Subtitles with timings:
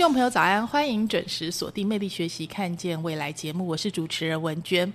[0.00, 4.90] 听众朋友早安，欢迎准时锁定《魅力学习看见未来》节目，我是主持人文娟。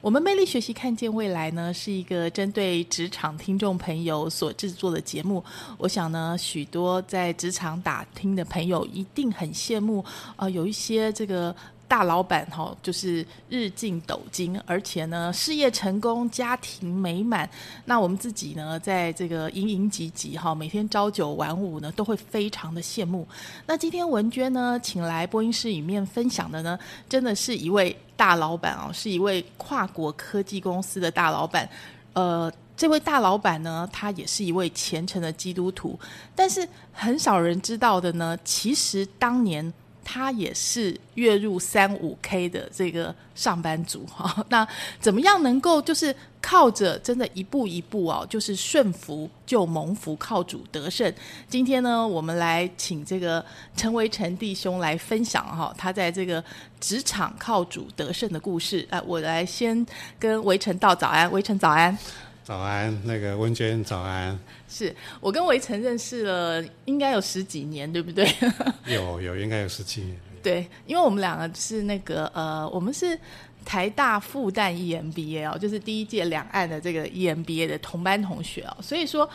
[0.00, 5.42] 我们《魅力学习看见未来》呢，是一个针对职场听众朋友所制作的节目。
[5.76, 10.04] 我想呢，许多在职场打听的朋友一定很羡慕，
[10.36, 11.52] 啊，有一些这个。
[11.86, 17.48] 大老板哈，就是日进斗金，而且呢，事业成功，家庭美满。
[17.84, 23.26] 那我们自己呢，在这个营营汲汲哈，每天朝九晚五呢，都会非常的羡慕。
[23.66, 31.68] 那今天文娟呢，请来播音室里面分享的呢，真的是一位大老板哦，是一位跨国科技公司的大老板。
[32.14, 35.98] 呃，这位大老板呢，他也是一位虔诚的基督徒，
[36.34, 39.72] 但是很少人知道的呢，其实当年。
[40.04, 44.66] 他也是月入三五 K 的这个上班族哈， 那
[45.00, 51.12] 怎么样能够就是靠着真的一步一步哦，就是顺服就蒙福，靠主得胜。
[51.48, 53.44] 今天呢，我们来请这个
[53.76, 56.44] 陈维成弟兄来分享哈，他在这个
[56.78, 58.86] 职场靠主得胜的故事。
[58.90, 59.84] 哎，我来先
[60.18, 61.96] 跟维成道早安，维成早安。
[62.44, 64.38] 早安，那个温娟，早安。
[64.74, 68.26] 是我跟维城认识了，应该有十几年，对不对？
[68.92, 70.16] 有有，应该有十几年。
[70.42, 73.18] 对，因为我们两个是那个呃，我们是
[73.64, 79.28] 台大复旦 EMBA 哦，就是第一届两岸的这个 EMBA 的同班同学哦，所以说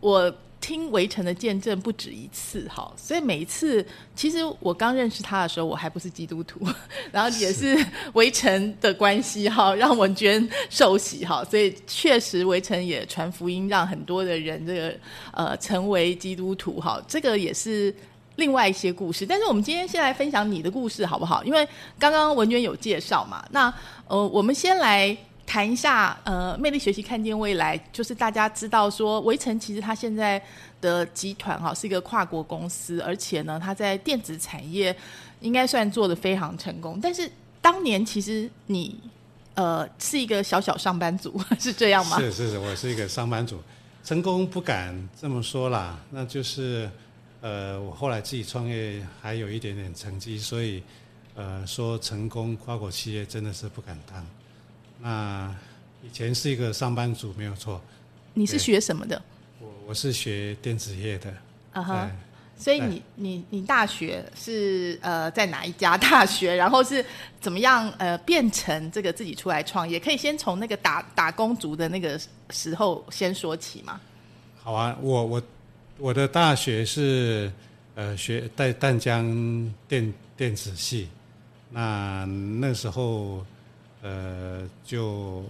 [0.00, 0.32] 我。
[0.60, 6.60] 听围城的见证不止一次，哈，所以每一次，其实我刚认识他的时候，我还不是基督徒，
[7.12, 7.76] 然后也是
[8.14, 14.94] 围城的关系，哈，让文娟受洗，哈，所以确实围城也传福音，让很多的人这个
[15.32, 17.94] 呃成为基督徒，哈，这个也是
[18.36, 19.24] 另外一些故事。
[19.24, 21.44] 但是我们今天先来分享你的故事，好不好？
[21.44, 21.68] 因为
[21.98, 23.72] 刚刚文娟有介绍嘛，那
[24.08, 25.16] 呃，我们先来。
[25.46, 30.42] 谈一下，呃，魅力学习看见未来，就是大家知道说，围城其实它现在
[30.80, 34.94] 的集团哈是一个跨国公司，而且呢，它在电子产业
[35.40, 36.98] 应该算做的非常成功。
[37.00, 37.30] 但是
[37.62, 38.98] 当年其实你
[39.54, 42.18] 呃是一个小小上班族， 是这样吗？
[42.18, 43.62] 是是是，我是一个上班族，
[44.02, 46.90] 成功不敢这么说啦，那就是
[47.40, 50.82] 呃，我后来自己创业还有一点点成绩，所以
[51.36, 54.26] 呃，说成功跨国企业真的是不敢当。
[55.00, 55.54] 那
[56.02, 57.80] 以前是一个上班族，没有错。
[58.34, 59.20] 你是学什么的？
[59.60, 61.32] 我我是学电子业的。
[61.72, 62.10] 啊哈，
[62.58, 66.54] 所以你你你大学是呃在哪一家大学？
[66.54, 67.04] 然后是
[67.40, 69.98] 怎么样呃变成这个自己出来创业？
[69.98, 72.20] 可以先从那个打打工族的那个
[72.50, 74.00] 时候先说起吗？
[74.62, 75.42] 好啊，我我
[75.98, 77.52] 我的大学是
[77.94, 79.24] 呃学在淡江
[79.88, 81.08] 电电子系，
[81.70, 82.24] 那
[82.60, 83.44] 那时候。
[84.06, 85.42] 呃，就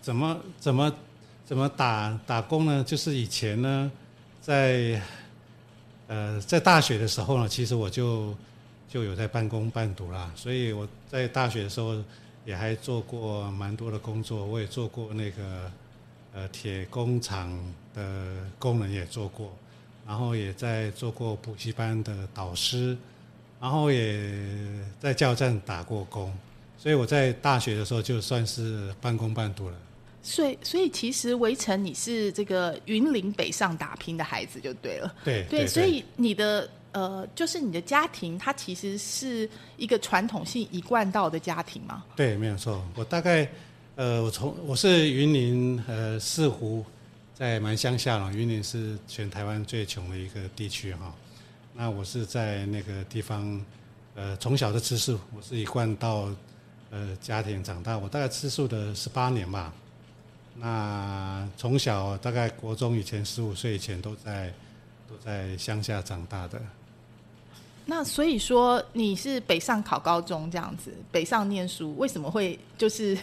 [0.00, 0.90] 怎么怎么
[1.44, 2.82] 怎么打打工呢？
[2.82, 3.92] 就是以前呢，
[4.40, 4.98] 在
[6.06, 8.34] 呃在大学的时候呢，其实我就
[8.88, 10.32] 就有在半工半读啦。
[10.34, 12.02] 所以我在大学的时候
[12.46, 15.70] 也还做过蛮多的工作，我也做过那个
[16.32, 17.52] 呃铁工厂
[17.94, 19.52] 的工人也做过，
[20.06, 22.96] 然后也在做过补习班的导师，
[23.60, 24.32] 然后也
[24.98, 26.32] 在加油站打过工。
[26.78, 29.76] 所以我在大学的时候就算是半工半读了。
[30.22, 35.14] 所以，所以其实围城你是这个云林北上打拼的孩子就对了。
[35.24, 42.04] 对对，所以你的呃，就是你的家庭，它其实是一个传统性一贯道的家庭吗？
[42.14, 42.84] 对，没有错。
[42.94, 43.48] 我大概
[43.94, 46.84] 呃，我从我是云林呃四湖，
[47.34, 48.32] 在蛮乡下了。
[48.32, 51.14] 云林是全台湾最穷的一个地区哈。
[51.74, 53.64] 那我是在那个地方
[54.14, 56.28] 呃，从小的知识，我是一贯到。
[56.90, 59.72] 呃，家庭长大，我大概吃素的十八年吧。
[60.56, 64.52] 那从小大概国中以前十五岁以前都在
[65.08, 66.60] 都在乡下长大的。
[67.86, 73.16] 那所以说你是北上考高中这样子，北上念书，为什么会就是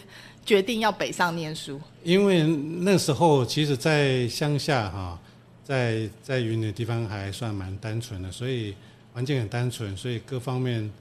[0.46, 1.80] 决定要北上念书？
[2.04, 5.20] 因为那时候其实，在乡下哈，
[5.64, 8.74] 在在云南地方还算蛮单纯的，所以
[9.14, 10.92] 环境很单纯，所以各方面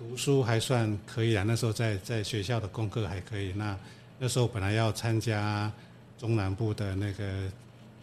[0.00, 1.44] 读书还算可以啊。
[1.46, 3.52] 那时候在在学校的功课还可以。
[3.52, 3.78] 那
[4.18, 5.70] 那时候本来要参加
[6.16, 7.52] 中南部的那个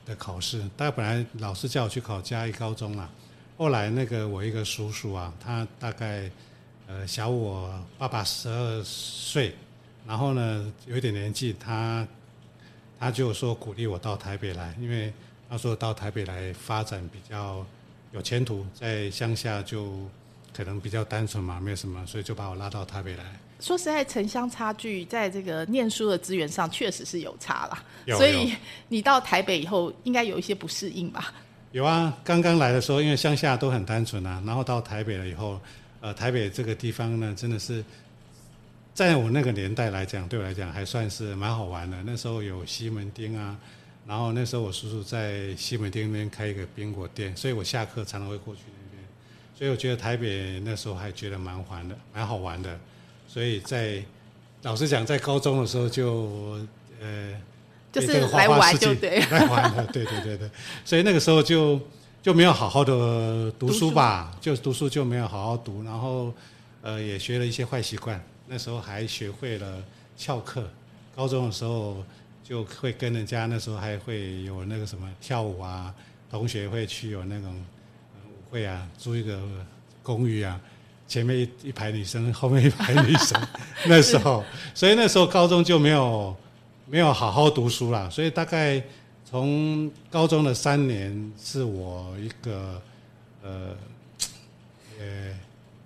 [0.06, 3.10] 的考试，大概本来老师叫我去考嘉义高中啦。
[3.58, 6.30] 后来那个我一个叔叔啊，他大概
[6.86, 9.56] 呃小我爸爸十二岁，
[10.06, 12.08] 然后呢有一点年纪，他
[13.00, 15.12] 他就说鼓励我到台北来，因为
[15.50, 17.66] 他说到台北来发展比较
[18.12, 20.08] 有前途，在乡下就
[20.58, 23.24] 可能比较单纯嘛，没有什么，所以就把我拉到台北来。
[23.60, 27.84] 说实在，城乡差距在这个念书的资源上确实是有差啦，
[28.18, 28.56] 所以
[28.88, 31.32] 你到台北以后应该有一些不适应吧？
[31.74, 35.62] 有啊，刚刚来的时候，因为乡下都很单纯啊，然后到台北了以后，
[36.02, 37.86] 呃，台北这个地方呢，真的是
[38.96, 42.02] 在我那个年代来讲，对我来讲还算是蛮好玩的。
[42.04, 43.56] 那时候有西门町啊，
[44.08, 48.62] 然后那时候我叔叔在西门町那边开一个冰果店，所以我下课常常会过去。
[49.58, 52.78] 所以我觉得台北那时候还觉得蛮玩的，蛮好玩的。
[53.28, 54.04] 所以在
[54.62, 56.60] 老实讲，在高中的时候就
[57.02, 57.34] 呃。
[57.90, 60.48] 就是来玩就对 来玩的，对对对对，
[60.86, 61.80] 所以那个时候就
[62.22, 66.32] 就没有好好的读书吧，就读书就没有好好读，然后
[66.84, 69.82] 呃也学了一些坏习惯，那时候还学会了
[70.16, 70.70] 翘课，
[71.16, 72.04] 高中的时候
[72.44, 75.92] 就会跟人家那时候还会有那个什么跳舞啊，
[76.30, 77.56] 同学会去有那种
[78.50, 79.40] 会啊，租一个
[80.04, 80.60] 公寓啊。
[81.08, 83.42] 前面一一排女生，后面一排女生，
[83.88, 86.36] 那时候，所以那时候高中就没有
[86.86, 88.84] 没有好好读书啦，所以大概
[89.24, 92.82] 从高中的三年是我一个
[93.42, 93.70] 呃
[95.00, 95.06] 呃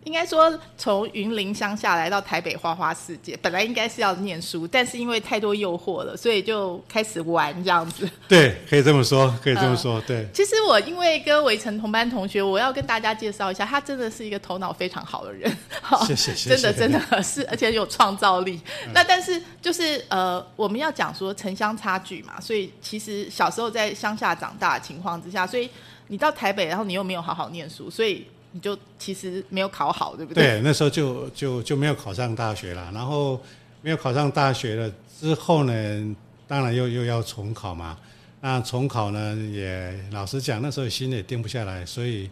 [0.04, 8.10] 应该说，从云林乡下来到台北花花世界，本来应该是要念书，但是因为太多诱惑了，所以就开始玩这样子。
[8.28, 16.56] 对，可以这么说，可以这么说，对，其实我因为跟围城同班同学，我要跟大家介绍一下，他真的是一个头脑非常好的人，好谢谢 谢谢。
[16.56, 18.60] 真的真的是，而且有创造力。
[18.94, 25.70] 那但是就是呃，我们要讲说城乡差距嘛，所以其实小时候在乡下长大的情况之下，所以
[26.08, 30.44] 你到台北，然后你又没有好好念书，所以你就其实没有考好，对不对？
[30.44, 33.42] 对，那时候就就就没有考上大学了，然后
[33.82, 36.16] 没有考上大学了之后呢，
[36.48, 37.98] 当然又又要重考嘛。
[38.42, 42.30] 那重考呢，也老实讲，那时候心也定不下来，所以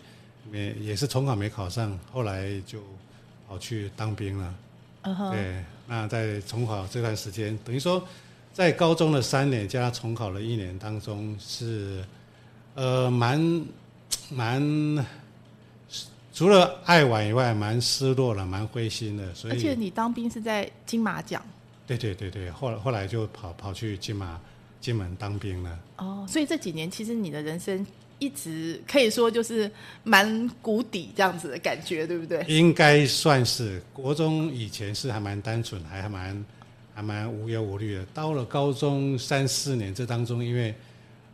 [0.51, 2.79] 也也是重考没考上，后来就
[3.47, 4.55] 跑去当兵了。
[5.31, 8.03] 对，那在重考这段时间，等于说
[8.51, 12.03] 在高中的三年加重考的一年当中是，
[12.73, 13.65] 呃，蛮
[14.29, 14.61] 蛮
[16.39, 19.35] 除了爱玩以外，蛮失落了，蛮灰心的。
[19.35, 21.43] 所以而且，你当兵是在金马奖
[21.85, 24.39] 对对对对，后来后来就跑跑去金马
[24.79, 25.79] 金门当兵了。
[25.97, 27.85] 哦，所以这几年其实你的人生
[28.19, 29.69] 一直可以说就是
[30.05, 32.41] 蛮谷底这样子的感觉，对不对？
[32.47, 36.45] 应该算是国中以前是还蛮单纯，还还蛮
[36.95, 38.05] 还蛮无忧无虑的。
[38.13, 40.73] 到了高中三四年这当中，因为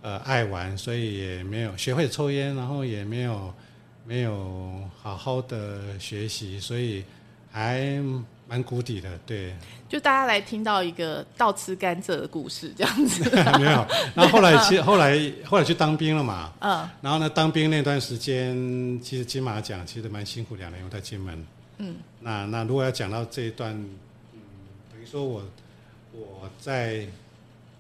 [0.02, 3.54] 呃爱玩，所以也没有学会抽烟，然后也没有
[4.06, 7.04] 没有好好的学习，所以
[7.52, 8.02] 还
[8.48, 9.18] 蛮谷底的。
[9.26, 9.56] 对，
[9.90, 13.24] 就大家来听到一个倒吃甘蔗的故事，这样子。
[13.60, 13.86] 没有。
[14.14, 18.56] 然后后来其实后来后来去当兵了嘛，嗯然后呢，当兵那段时间，
[19.02, 21.48] 其实金马奖其实蛮辛苦，两年我在金门。
[21.80, 23.74] 嗯，那那如果要讲到这一段，
[24.34, 24.40] 嗯，
[24.92, 25.44] 等于说我
[26.14, 27.08] 我在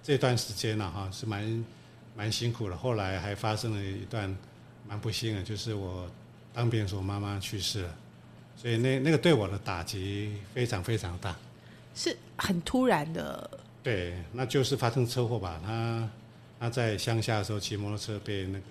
[0.03, 1.65] 这段时间呢、哈，是蛮
[2.15, 2.75] 蛮辛苦的。
[2.75, 4.35] 后来还发生了一段
[4.87, 6.09] 蛮不幸的，就是我
[6.53, 7.95] 当兵的时候，妈妈去世了，
[8.55, 11.35] 所以那那个对我的打击非常非常大。
[11.93, 13.49] 是很突然的，
[13.81, 15.59] 对，那就是发生车祸吧。
[15.65, 16.09] 他
[16.59, 18.65] 他在乡下的时候骑摩托车被那个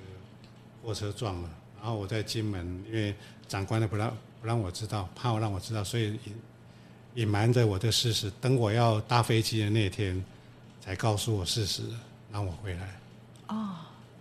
[0.83, 3.15] 货车撞了，然后我在金门，因为
[3.49, 6.35] 长官的不让不让我知道，怕我让我知道，所以隐
[7.15, 8.31] 隐瞒着我的事实。
[8.41, 10.23] 等我要搭飞机的那天，
[10.81, 11.83] 才告诉我事实，
[12.31, 13.01] 让我回来。
[13.49, 13.77] 哦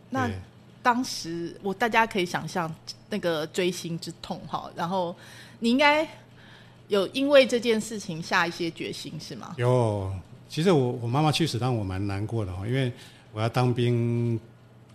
[0.10, 0.40] 那对
[0.84, 2.72] 当时我大家可以想象
[3.10, 5.16] 那个追星之痛哈，然后
[5.60, 6.08] 你应该
[6.90, 9.56] 有因为这件事情下一些决心是吗？
[9.58, 10.14] 有，
[10.48, 12.92] 其实我我妈妈去世让我蛮难过的哈，因为
[13.32, 14.40] 我要当兵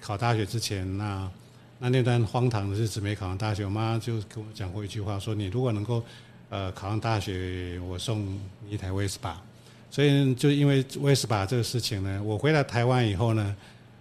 [0.00, 1.28] 考大学之前，那
[1.78, 6.04] 那那段荒唐的日子没考上大学，我妈就跟我讲过一句话，说你如果能够
[6.50, 8.24] 呃考上大学，我送
[8.66, 9.42] 你一台威斯巴。
[9.90, 13.56] 所以就因为威斯巴这个事情呢，我回来台湾以后呢，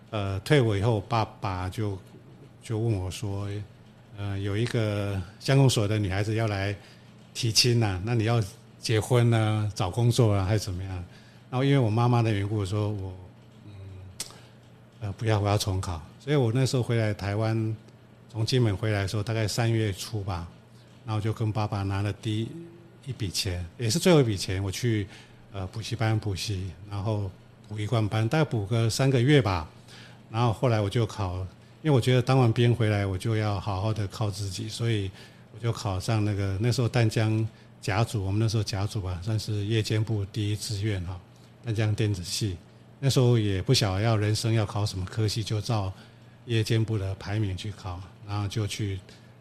[0.09, 1.97] 呃，退伍以后，爸爸就
[2.63, 3.49] 就问我说，
[4.17, 6.73] 呃，有一个乡公所的女孩子要来
[7.33, 8.41] 提亲呐、那你要
[8.79, 10.91] 结婚呢、找工作啊，还是怎么样？
[11.49, 13.13] 然后因为我妈妈的缘故，说我
[13.65, 13.71] 嗯
[15.01, 16.01] 呃不要，我要重考。
[16.19, 17.75] 所以我那时候回来台湾，
[18.31, 20.47] 从金门回来的时候，大概三月初吧，
[21.05, 22.49] 然后就跟爸爸拿了第一
[23.07, 25.05] 一笔钱，也是最后一笔钱，我去
[25.51, 27.29] 呃补习班补习，然后
[27.67, 29.69] 补一贯班，大概补个三个月吧。
[30.29, 31.37] 然后后来我就考，
[31.81, 35.09] 因为我觉得当完兵回来，我就要好好的靠自己，所以
[35.53, 37.47] 我就考上那个那时候淡江
[37.81, 41.19] 甲组，我们那时候甲组吧，算是夜间部第一志愿哈，
[41.63, 42.57] 淡江电子系。
[42.99, 45.93] 那时候也不晓得要人生要考什么科系，就照
[46.45, 48.99] 夜间部的排名去考，然后就去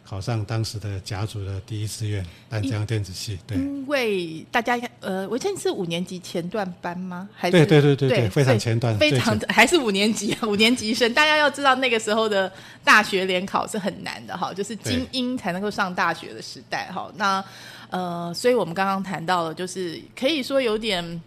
[0.09, 3.37] 考上当时的甲组的第一志愿淡江电子系。
[3.45, 7.29] 对，因为大家呃，我记得是五年级前段班吗？
[7.35, 11.13] 还是对对对对对对非常前段非常最 还是五年级五年级生。
[11.13, 12.51] 大家要知道那个时候的
[12.85, 17.11] 大学联考是很难的哈，就是精英才能够上大学的时代哈。
[17.17, 17.45] 那
[17.91, 21.21] 呃，所以我们刚刚谈到了，就是可以说有点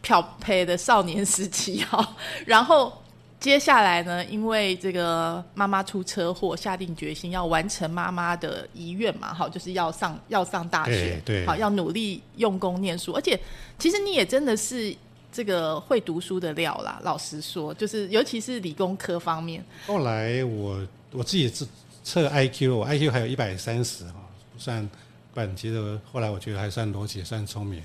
[0.00, 3.01] 漂配的少年时期哈，然后。
[3.42, 13.10] 接下来呢，因为这个妈妈出车祸，下定决心要完成妈妈的遗愿嘛，好，就是要上要上大学，对对好，要努力用功念书。
[13.14, 13.36] 而且，
[13.80, 14.94] 其实你也真的是
[15.32, 17.00] 这个会读书的料啦。
[17.02, 20.80] 老实说，就是尤其是理工科方面，后来我
[21.10, 21.66] 我自己测
[22.04, 24.20] 测 IQ，我 IQ 还有一百三十哈，
[24.52, 24.88] 不算
[25.34, 25.56] 笨。
[25.56, 27.82] 其实后来我觉得还算逻辑，算聪明。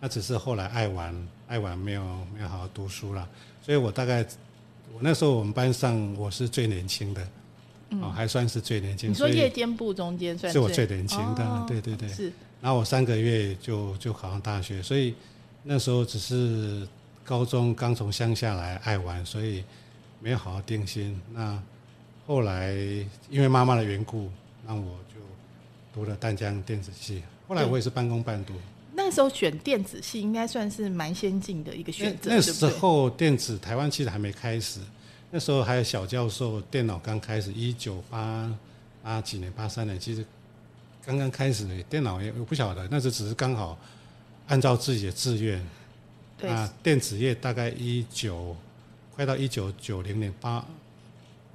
[0.00, 2.02] 那只是后来爱玩，爱玩没有
[2.34, 3.26] 没有好好读书了。
[3.62, 4.24] 所以我大概
[4.96, 7.28] 我那时候我们班上我是最年轻的，
[8.00, 9.10] 哦，还算是最年轻。
[9.10, 12.08] 嗯你说夜间部中间算是我最年轻的，哦对对对。
[12.08, 15.14] 是然后我三个月就就考上大学，所以
[15.64, 16.88] 那时候只是
[17.24, 19.62] 高中刚从乡下来爱玩，所以
[20.18, 21.20] 没有好好定心。
[21.34, 21.62] 那
[22.26, 22.72] 后来
[23.28, 24.30] 因为妈妈的缘故，
[24.66, 25.20] 让我就
[25.92, 27.22] 读了淡江电子系。
[27.46, 28.54] 后来我也是半工半读。
[28.96, 32.40] 那时候选电子系应该算是蛮先进的一个选择，那？
[32.40, 34.80] 时候电子台湾其实还没开始，
[35.30, 38.50] 那时候还有小教授电脑刚开始，一九八
[39.02, 40.24] 八几年八三年，其实
[41.04, 43.78] 刚刚开始，电脑也我不晓得，那时只是刚好
[44.48, 45.64] 按照自己的志愿。
[46.38, 48.56] 对，那电子业大概一九
[49.14, 50.64] 快到一九九零年八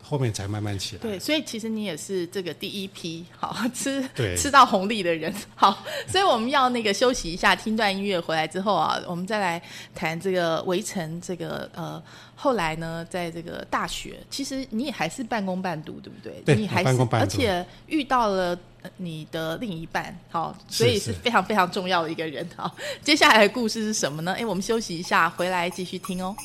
[0.02, 1.02] 后面才慢慢起来。
[1.02, 4.04] 对，所以其实你也是这个第一批好 吃
[4.38, 5.34] 吃到红利的人。
[5.56, 9.62] 好，所以我们要那个休息一下，听段音乐回来之后啊，我们再来
[9.96, 12.02] 谈这个围城这个呃，
[12.36, 16.42] 后来呢，在这个大学，其实你也还是半工半读，对不对？
[16.46, 18.58] 对你还是半工半读而且遇到了。
[18.84, 22.44] 呃你的另一半，好，所以是是非常非常重要的一个人。
[22.56, 24.34] 好，接下来的故事是什么呢？
[24.34, 26.36] 哎，我们休息一下，回来继续听哦。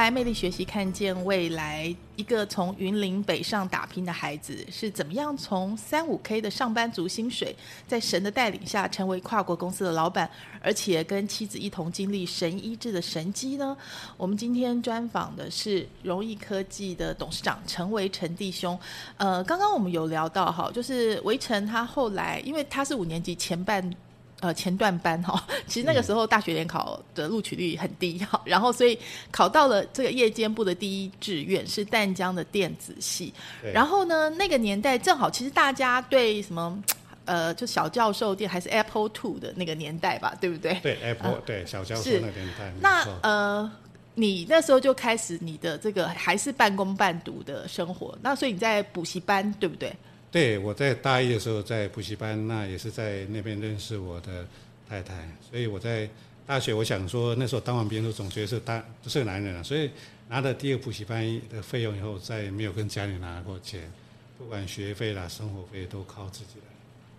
[0.00, 1.94] 来，魅力学习，看见未来。
[2.16, 7.54] 一个从云林北上打拼的孩子，是怎么样从三五 K 的上班族薪水，
[7.86, 10.28] 在神的带领下成为跨国公司的老板，
[10.62, 13.76] 而且跟妻子一同经历神医治的神机呢？
[14.16, 18.78] 我们今天专访的是荣易科技的董事长陈维成弟兄。
[19.18, 23.94] 呃，刚刚我们有聊到哈，就是维成他后来，因为他是五年级前半。
[24.40, 28.98] 呃，前段班哈， 其实那个时候大学联考的录取率很低哈， 然后所以
[29.30, 33.32] 考到了这个夜间部的第一志愿是淡江的电子系，
[33.74, 36.82] 然后呢，那个年代正好其实大家对什么
[37.26, 40.74] 呃，就小教授店还是 Apple Two 的那个年代吧，对不对？
[40.82, 43.70] 对 Apple、对小教授是那年代，那呃，
[44.14, 49.94] 你那时候就开始你的这个还是半工半读的生活，那所以你在补习班对不对？
[50.30, 54.46] 对，我在大一的时候在补习班，那也是在那边认识我的
[54.88, 56.08] 太太，所以我在
[56.46, 59.90] 大学，我想说那时候当完兵都总觉得是大都是个男人了，所以
[60.28, 63.90] 拿了第二个补习班的费用以后，再也没有跟家里拿过钱，
[64.38, 66.64] 不管学费啦、生活费都靠自己来。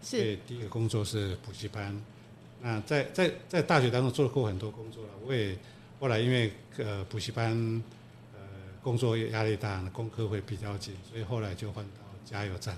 [0.01, 2.01] 所是以第一个工作是补习班，
[2.61, 5.53] 那在在在大学当中做过很多工作了，我也
[5.99, 7.51] 后来因为呃补习班
[8.33, 8.39] 呃
[8.81, 12.73] 工作压力大，功课会比较紧，所以后来就换到加油站。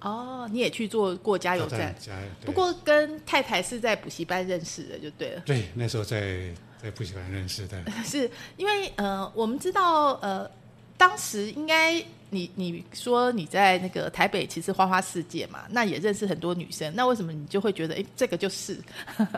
[0.00, 2.26] 哦，你也去做过加油站，加油。
[2.40, 5.42] 对不过跟太太是在补习班认识的，就对了。
[5.46, 6.50] 对，那时候在
[6.82, 7.82] 在补习班认识的。
[8.04, 10.48] 是因为呃，我们知道呃，
[10.96, 11.94] 当时应该
[12.30, 18.78] 你你说你在那个台北其实花花世界嘛，那也认识很多女生，那为什么你就会觉得哎，这个就是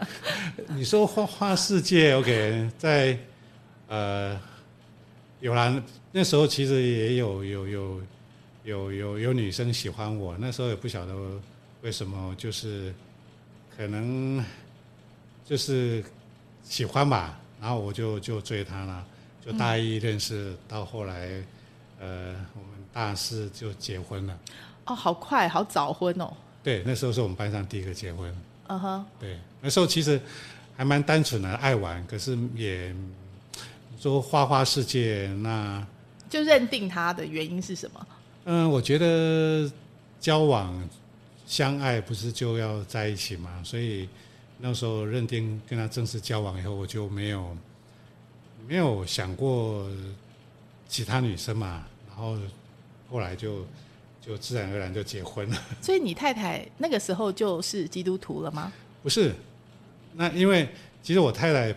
[0.68, 3.16] 你说花花世界，OK，在
[3.88, 4.38] 呃
[5.40, 8.02] 有啦，那时候其实也有有有有
[8.68, 11.14] 有有有女生喜欢我，那时候也不晓得
[11.80, 12.94] 为什么，就是
[13.74, 14.44] 可能
[15.42, 16.04] 就是
[16.62, 19.06] 喜欢吧，然后我就就追她了，
[19.44, 21.42] 就大一认识，到后来
[21.98, 24.38] 呃我们大四就结婚了。
[24.84, 26.30] 哦，好快，好早婚哦，
[26.62, 28.30] 对，那时候是我们班上第一个结婚。
[28.66, 30.20] 嗯哼，对，那时候其实
[30.76, 32.94] 还蛮单纯的，爱玩，可是也
[33.98, 35.82] 说花花世界，那
[36.28, 38.06] 就认定他的原因是什么？
[38.50, 39.70] 嗯，我觉得
[40.18, 40.88] 交往
[41.46, 44.08] 相爱不是就要在一起嘛，所以
[44.58, 47.54] 那时候认定跟他正式交往以后，我就没有
[48.66, 49.86] 没有想过
[50.88, 52.38] 其他女生嘛，然后
[53.10, 53.66] 后来就
[54.24, 55.62] 就自然而然就结婚了。
[55.82, 58.72] 所以你太太那个时候就是基督徒了吗？
[59.02, 59.34] 不是，
[60.14, 60.66] 那因为
[61.02, 61.74] 其实我太太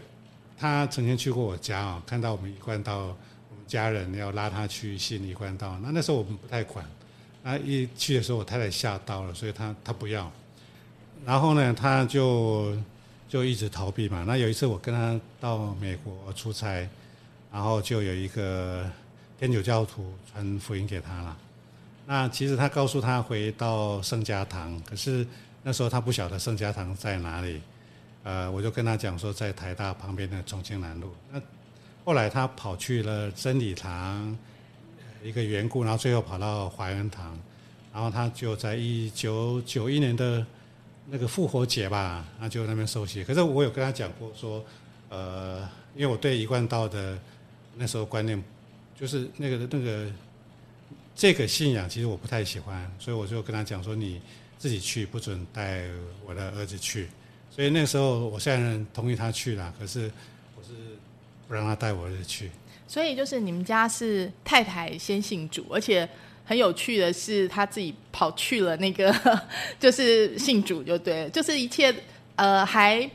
[0.57, 3.15] 她曾经去过我家啊、看到我们一贯道，我们
[3.71, 6.85] 家人要拉他去信一贯道，那那时候我们不太管，
[7.41, 10.29] 那一去的时候我太太吓到了，所以她她不要，
[11.25, 12.75] 然后呢，他就
[13.29, 14.25] 就一直逃避嘛。
[14.27, 16.85] 那有一次我跟他到美国出差，
[17.49, 18.85] 然后就有一个
[19.39, 21.37] 天主教徒传福音给他了。
[22.05, 25.25] 那其实他告诉他回到圣家堂，可是
[25.63, 27.61] 那时候他不晓得圣家堂在哪里，
[28.23, 31.15] 呃，我就跟他讲说在台大旁边的重庆南路。
[31.31, 31.39] 那
[32.03, 34.37] 后来他跑去了真理堂，
[35.23, 37.39] 一个缘故，然后最后跑到怀恩堂，
[37.93, 40.45] 然后他就在一九九一年的
[41.07, 43.23] 那个复活节吧，他就那边受洗。
[43.23, 44.63] 可是我有跟他讲过说，
[45.09, 45.61] 呃，
[45.95, 47.17] 因为我对一贯道的
[47.75, 48.41] 那时候观念，
[48.99, 50.11] 就是那个那个
[51.15, 54.19] 这个信仰，其实我不太喜欢，所以我就跟他讲说，你
[54.57, 55.83] 自己去，不准带
[56.25, 57.07] 我的儿子去。
[57.49, 60.09] 所以那时候我虽然同意他去了，可是
[61.51, 62.49] 我让他带我儿子去。
[62.87, 66.07] 所以就是你们家是太太先信主，而且
[66.45, 69.13] 很有趣的是，他自己跑去了那个
[69.79, 71.93] 就是信主，就对，就是一切
[72.35, 73.09] 呃还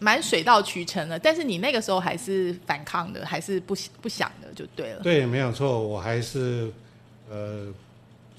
[0.00, 1.18] 蛮水到渠成的。
[1.18, 5.00] 但是你那个时候还是反抗的，还是不不想的，就对了。
[5.02, 6.70] 对，没有错，我还是
[7.30, 7.72] 呃，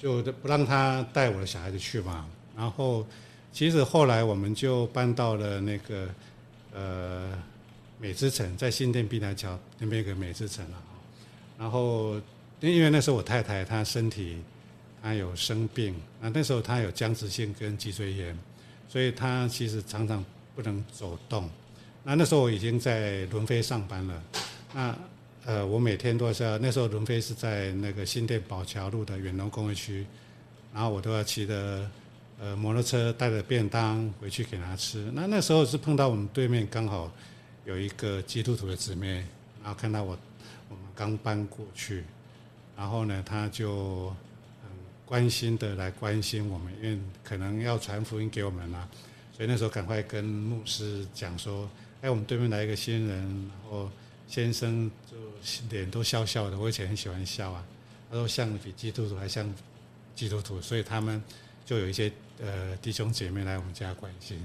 [0.02, 2.25] 就不让他带我的小孩子去嘛。
[2.58, 3.06] 然后，
[3.52, 6.08] 其实后来我们就搬到了那个
[6.73, 7.32] 呃
[7.99, 10.83] 美之城，在新店碧台桥那边有个美之城了。
[11.57, 12.15] 然后，
[12.62, 14.38] 因为那时候我太太她身体
[15.03, 18.38] 她有生病，那那时候她有僵直性跟脊椎炎，
[18.88, 20.23] 所以她其实常常
[20.55, 21.49] 不能走动。
[22.03, 24.23] 那那时候我已经在伦飞上班了，
[24.73, 24.97] 那
[25.45, 30.05] 呃，我每天都是要，那时候伦飞是在那个新店宝桥路的远东工业区，
[30.73, 31.89] 然后我都要骑着
[32.39, 35.12] 呃摩托车带着便当回去给他吃。
[35.13, 37.12] 那那时候是碰到我们对面刚好
[37.69, 39.23] 有一个基督徒的姊妹，
[39.62, 40.17] 然后看到我
[40.69, 42.03] 我们刚搬过去，
[42.75, 44.10] 然后呢，他就
[44.63, 44.71] 很
[45.05, 48.89] 关心的来关心我们，因为可能要传福音给我们啦、
[49.32, 51.69] 所以那时候赶快跟牧师讲说，
[52.01, 53.88] 哎，我们对面来一个新人，然后
[54.27, 55.15] 先生就
[55.69, 57.63] 脸都笑笑的，我以前很喜欢笑啊。
[58.10, 59.47] 他说像比基督徒还像
[60.15, 61.21] 基督徒，所以他们
[61.67, 64.43] 就有一些呃弟兄姐妹来我们家关心。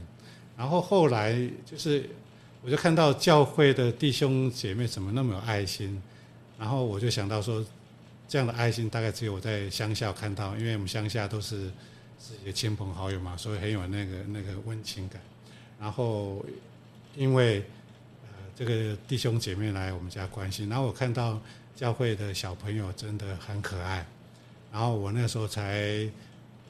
[0.58, 1.34] 然后后来
[1.64, 2.06] 就是
[2.64, 6.00] 我就看到教会的弟兄姐妹怎么那么有爱心，
[6.58, 7.62] 然后我就想到说，
[8.26, 11.70] 这样的爱心大概只有我在乡下看到，因为我们乡下都是
[12.18, 15.20] 自己的亲朋好友嘛，所以很有那个那个温情感。
[15.78, 16.42] 然后
[17.14, 17.58] 因为
[18.22, 21.38] 呃这个弟兄姐妹来我们家关心，然后我看到
[21.76, 24.06] 教会的小朋友真的很可爱，
[24.72, 26.08] 然后我那时候才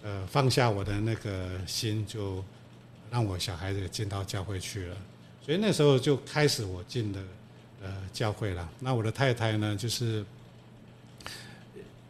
[0.02, 2.44] 呃放下我的那个心，就
[3.12, 4.96] 让我小孩子进到教会去了。
[5.44, 7.22] 所以那时候就开始我进了
[7.82, 8.68] 呃教会了。
[8.80, 10.24] 那我的太太呢，就是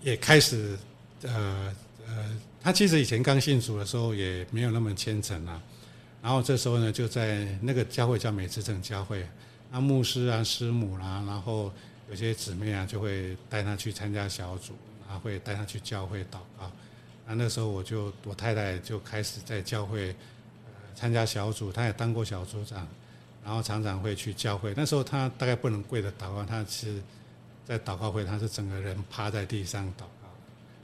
[0.03, 0.79] 也开始
[1.23, 1.75] 呃
[2.07, 5.61] 呃，她其实以前刚信主的时候也没有那么虔诚啊。
[6.23, 9.27] 然后这时候呢，就在那个教会叫美之城教会，
[9.71, 11.71] 那牧师啊、师母啦、然后
[12.09, 14.73] 有些姊妹啊，就会带他去参加小组，
[15.07, 16.71] 然后会带他去教会祷告。
[17.27, 20.09] 那那时候我就我太太就开始在教会
[20.67, 22.87] 呃参加小组，她也当过小组长，
[23.45, 24.73] 然后常常会去教会。
[24.77, 27.03] 那时候他大概不能跪着祷告，他是
[27.65, 30.29] 在祷告会，他是整个人趴在地上祷告。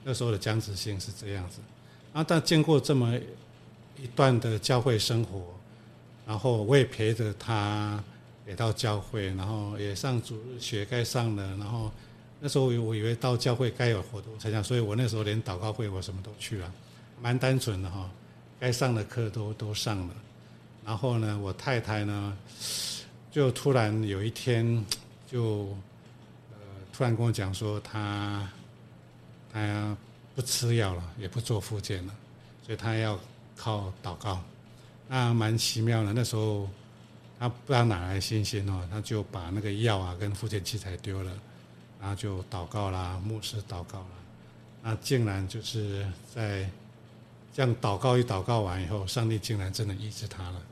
[0.05, 1.61] 那时候的僵直性是这样子。
[2.13, 3.19] 然后但经过这么
[3.97, 5.55] 一段的教会生活，
[6.27, 8.03] 然后我也陪着他
[8.47, 11.91] 也到教会，然后也上主日学该上的，然后
[12.41, 16.73] 那时候我以为到教会该有活动参加，所以我那时候连祷告会我什么都去了，
[17.21, 18.11] 蛮单纯的哈，
[18.59, 20.15] 该上的课都都上了。
[20.85, 22.37] 然后呢，我太太呢，
[23.31, 24.85] 就突然有一天
[25.31, 25.77] 就
[26.53, 26.59] 呃
[26.93, 28.49] 突然跟我讲说，她
[29.53, 29.97] 她
[30.35, 32.15] 不吃药了，也不做复健了，
[32.65, 33.19] 所以她要。
[33.63, 34.43] 靠祷告，
[35.07, 36.15] 那蛮奇妙的。
[36.15, 36.67] 那时候
[37.39, 41.31] 他不知道哪来信心哦，他就把那个药啊跟复健器材丢了，
[42.01, 44.07] 然后就祷告啦，牧师祷告啦，
[44.83, 46.67] 那竟然就是在
[47.53, 50.63] 这样祷告一祷告完以后，上帝竟然真的医治他了。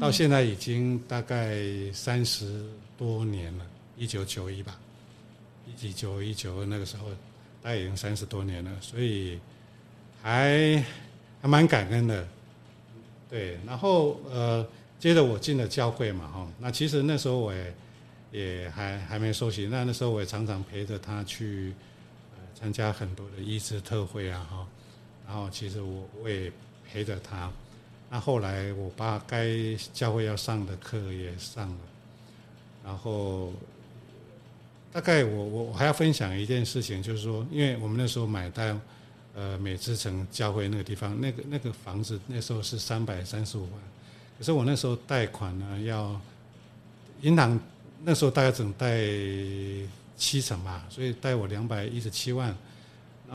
[0.00, 2.64] 到现在已经大概三十
[2.96, 3.66] 多年了，
[3.96, 4.78] 一九九一吧，
[5.66, 7.08] 一九九一九二那个时候，
[7.62, 9.38] 大概已经三十多年了，所以
[10.22, 10.82] 还
[11.42, 12.26] 还蛮感恩的。
[13.28, 14.66] 对，然后呃，
[14.98, 17.74] 接着我进了教会嘛，哈，那其实那时候我也
[18.30, 21.74] 也还还没受洗，那那时候我也常常陪着他去
[22.54, 24.66] 参加很多的医治特会啊，哈，
[25.26, 26.50] 然后其实我我也
[26.86, 27.50] 陪着他，
[28.10, 29.48] 那后来我把该
[29.92, 31.78] 教会要上的课也上了，
[32.84, 33.52] 然后
[34.92, 38.78] 大概我我我还要分享一件事情，就是说，因为我们那时候买到。
[39.36, 43.72] 呃，美之城教会那个地方，那个那个房子那时候是三百三十五万，
[44.38, 46.20] 可是我那时候贷款呢，要
[47.22, 47.58] 银行
[48.04, 48.96] 那时候大概只能贷
[50.16, 52.56] 七成吧，所以贷我两百一十七万，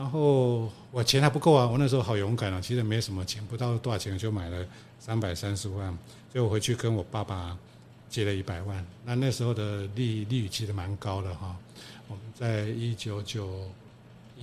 [0.00, 4.66] 然后我钱还不够啊，我那时候好勇敢啊，其实没什么钱，不到多少钱就买了
[4.98, 5.90] 三百三十万，
[6.32, 7.54] 所以我回去跟我爸爸
[8.08, 11.54] 借了一百万，那那时候的利利率其实蛮高的哈，
[12.08, 13.68] 我们在一九九。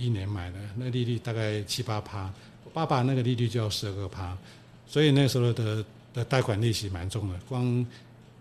[0.00, 4.38] 一年买的那利率大概七八趴，我爸爸那个利率就要十二个趴，
[4.86, 7.84] 所以那时候的的贷款利息蛮重的，光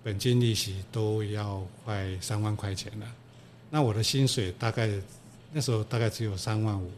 [0.04, 3.08] 本金利息都要快三万块钱了。
[3.72, 4.88] 那我的薪水大概
[5.52, 6.92] 那时候大概只有三万五，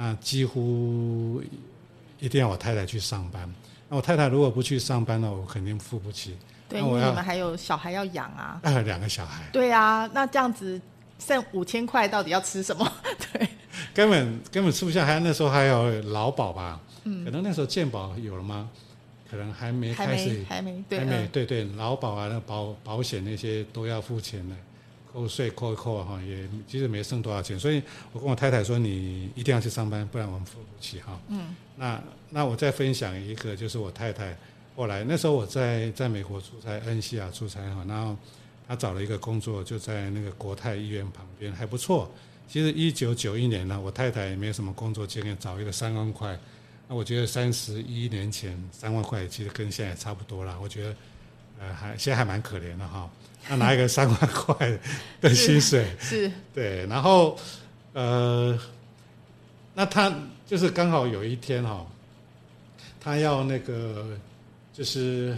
[0.00, 1.42] 那几乎
[2.20, 3.52] 一定要我太太去上班。
[3.88, 6.36] 那我太太如果不去上班呢，我肯定付不起。
[6.68, 8.60] 对，因为你们还有小孩要养啊。
[8.62, 9.42] 啊， 两个小孩。
[9.52, 10.80] 对啊，那这样子
[11.18, 12.92] 剩五千块，到底要吃什么？
[13.32, 13.48] 对。
[13.92, 16.80] 根本根本吃不下，还那时候还有劳保吧？
[17.02, 18.70] 嗯，可能那时候健保有了吗？
[19.28, 24.54] 可能还没开始，还没，还没，对对，劳保啊，那保保险那些都要付钱的，
[25.12, 27.58] 扣税扣一扣哈，也其实没剩多少钱。
[27.58, 31.18] 所以我跟我太太说，你一定要去上班，不然我们付不起哈。
[31.28, 34.36] 嗯，那那我再分享一个，就是我太太
[34.76, 38.16] 后来那时候我在在美国出差，恩西亚出差哈，然后
[38.66, 42.10] 她找了一个工作，就在那个国泰医院旁边，还不错。
[42.46, 46.38] 其实一九九一年呢，我太太也没什么工作经验，找一个三万块，
[46.88, 50.58] 那我觉得三十一年前三万块其实跟现在差不多了。
[50.60, 50.96] 我觉得，
[51.60, 53.10] 呃，还现在还蛮可怜的哈。
[53.48, 54.78] 那拿一个三万块
[55.20, 56.86] 的薪水，是，对。
[56.86, 57.38] 然后，
[57.92, 58.58] 呃，
[59.74, 60.14] 那他
[60.46, 61.86] 就是刚好有一天哈，
[63.00, 64.06] 他要那个，
[64.72, 65.36] 就是，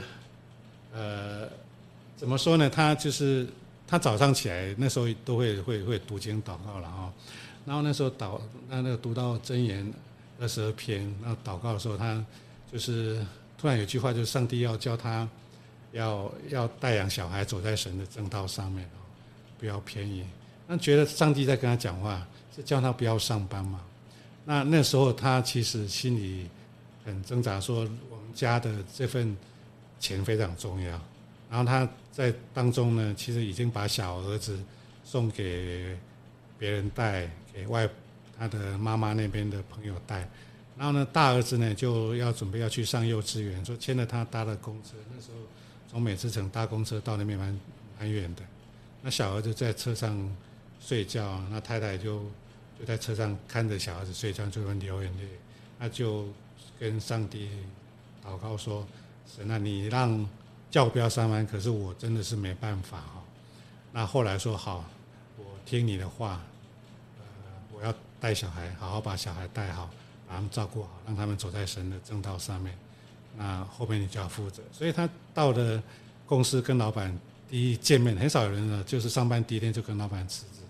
[0.93, 1.49] 呃，
[2.17, 2.69] 怎么说呢？
[2.69, 3.47] 他就是。
[3.91, 7.13] 他早上起来那时候都会会会读经祷告了哈，
[7.67, 9.93] 然后那时候祷那那个读到箴言
[10.41, 12.25] 二十二篇，那祷告的时候他
[12.73, 13.21] 就是
[13.59, 15.29] 突然有句话，就是上帝要教他
[15.93, 18.99] 要要带养小孩走在神的正道上面哦。
[19.59, 20.25] 不要便宜。
[20.67, 22.27] 那觉得上帝在跟他讲话，
[22.57, 23.81] 是叫他不要上班嘛？
[24.45, 26.49] 那那时候他其实心里
[27.05, 29.37] 很挣扎，说我们家的这份
[29.99, 30.91] 钱非常重要。
[31.51, 34.59] 然后他在当中呢，其实已经把小儿子
[35.05, 35.97] 送给
[36.59, 37.89] 别人带，给外
[38.39, 40.27] 他的妈妈那边的朋友带。
[40.79, 45.39] 然后呢，大儿子呢就要准备要去上幼稚园，说牵着他搭的公车，那时候
[45.91, 47.61] 从美之城搭公车到那边蛮
[47.99, 48.43] 蛮远的。
[49.03, 50.37] 那小儿子在车上
[50.79, 52.23] 睡觉，那太太就
[52.79, 55.29] 就在车上看着小孩子睡觉，就会流眼泪。
[55.81, 56.29] 那就
[56.79, 57.51] 跟上帝
[58.25, 58.87] 祷告说
[59.27, 60.29] ：“神啊，你让
[60.71, 63.25] 叫我不要上班，可是我真的是没办法哈。”
[63.91, 64.85] 那后来说好，
[65.39, 66.41] 我听你的话，
[67.19, 67.25] 呃，
[67.73, 69.91] 我要带小孩，好好把小孩带好，
[70.29, 72.79] 把他们照顾好，让他们走在神的正道上面。
[73.37, 74.63] 那后面你就要负责。
[74.73, 75.83] 所以他到了
[76.27, 77.17] 公司跟老板
[77.49, 80.61] 第一见面，很少有人呢，就是上班第一天就跟老板辞职，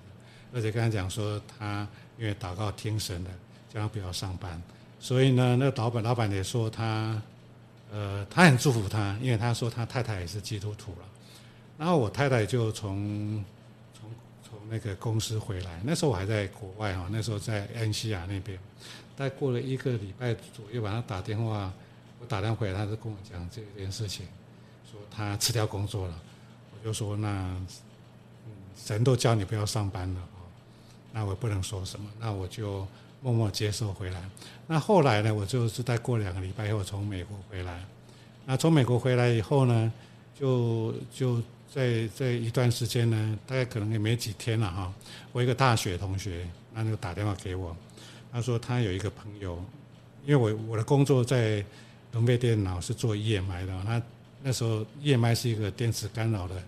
[0.53, 1.87] 而且跟他讲说他
[2.19, 3.31] 因为祷告听神的，
[3.73, 4.61] 叫他不要上班。
[4.99, 7.21] 所以呢，那个老板老板也说他，
[7.91, 11.09] 呃，他很祝福他，因为他说他太太也是基督徒了。
[11.79, 13.43] 然后我太太就从
[13.99, 14.11] 从
[14.47, 18.59] 从那个公司回来，那时候我还在国外哈，那时候在安西亚那边。
[19.17, 21.73] 大概过了一个礼拜左右吧，他打电话，
[22.21, 24.27] 我打电话回来，他就跟我讲这件事情，
[24.91, 26.21] 说他辞掉工作了。
[26.73, 30.21] 我就说那，嗯，神都叫你不要上班了，
[31.13, 32.87] 那我不能说什么，那我就
[33.23, 34.23] 默默接受回来。
[34.67, 37.85] 那后来呢，我就是再过两个礼拜以后从美国回来。
[38.47, 39.93] 那从美国回来以后呢，
[40.39, 44.93] 就就在这一段时间呢，大概可能也没几天了哈。
[45.33, 47.77] 我一个大学同学，那就打电话给我，
[48.33, 49.63] 他说他有一个朋友，
[50.25, 51.65] 因为我我的工作在
[52.13, 54.03] 龙贝电脑是做 EMI 的，那
[54.43, 56.63] 那时候 EMI 是一个电子干扰的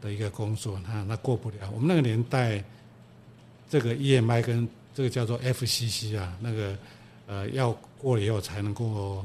[0.00, 1.70] 的一个工作，那那过不了。
[1.74, 2.62] 我们那个年代，
[3.68, 6.78] 这个 EMI 跟这个叫做 FCC 啊，那个
[7.26, 9.24] 呃要过了以后才能够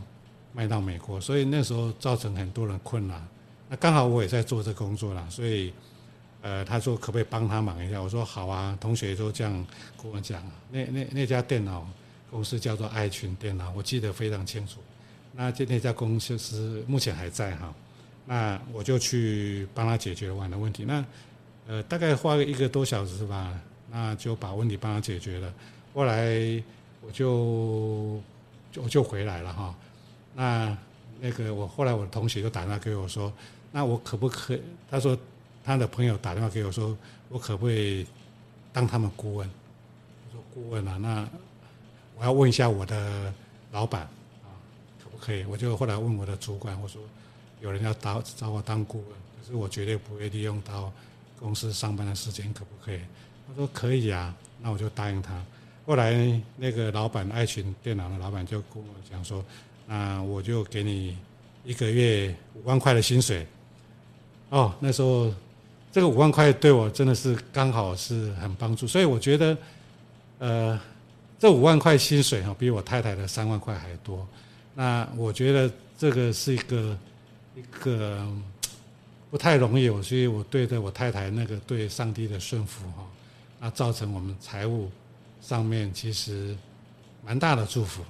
[0.53, 3.25] 卖到美国，所以那时候造成很多人困难。
[3.69, 5.71] 那刚好我也在做这工作啦，所以
[6.41, 8.01] 呃他说可不可以帮他忙一下？
[8.01, 9.53] 我说好啊，同学都这样
[10.01, 10.41] 跟我讲。
[10.71, 11.87] 那那那家电脑
[12.29, 14.79] 公司叫做爱群电脑，我记得非常清楚。
[15.33, 17.73] 那这那家公司是目前还在哈，
[18.25, 20.85] 那我就去帮他解决完的问题。
[20.85, 21.03] 那
[21.67, 25.53] 呃大概花了一个多小时吧，那就把问题帮他解决了。
[25.93, 26.61] 后来
[27.01, 28.21] 我就
[28.71, 29.75] 就我就回来了哈。
[30.35, 30.77] 那
[31.19, 33.31] 那个我后来我的同学就打电话给我说，
[33.71, 34.61] 那我可不可以？
[34.89, 35.17] 他说
[35.63, 36.97] 他的朋友打电话给我说，
[37.29, 38.05] 我可不可以
[38.73, 39.49] 当他们顾问？
[40.27, 41.27] 我说顾问啊，那
[42.17, 43.33] 我要问一下我的
[43.71, 44.07] 老板，
[45.21, 45.45] 可以？
[45.45, 46.99] 我就后来问我的主管，我说
[47.61, 50.91] 有人要找找我当顾问，可是我绝对不会利用到
[51.39, 52.99] 公司上班的时间，可不可以？
[53.47, 55.39] 他说可以啊，那我就答应他。
[55.85, 59.43] 后来那个老板爱群电脑的老板就跟我讲说，
[59.87, 61.17] 那我就给你
[61.63, 63.45] 一个月五万块的薪水。
[64.49, 65.33] 哦，那时候
[65.91, 69.57] 这个五万块对我真的是刚好是很帮助，所以我觉得，
[70.39, 70.79] 呃，
[71.39, 74.27] 这五万块薪水哈，比我太太的三万块还多。
[74.73, 76.97] 那我觉得这个是一个
[77.55, 78.25] 一个
[79.29, 83.07] 不太容易，我所以我对着我太太那个对上帝的顺服哈，
[83.59, 84.89] 那造成我们财务
[85.41, 86.55] 上面其实
[87.25, 88.01] 蛮大的祝福。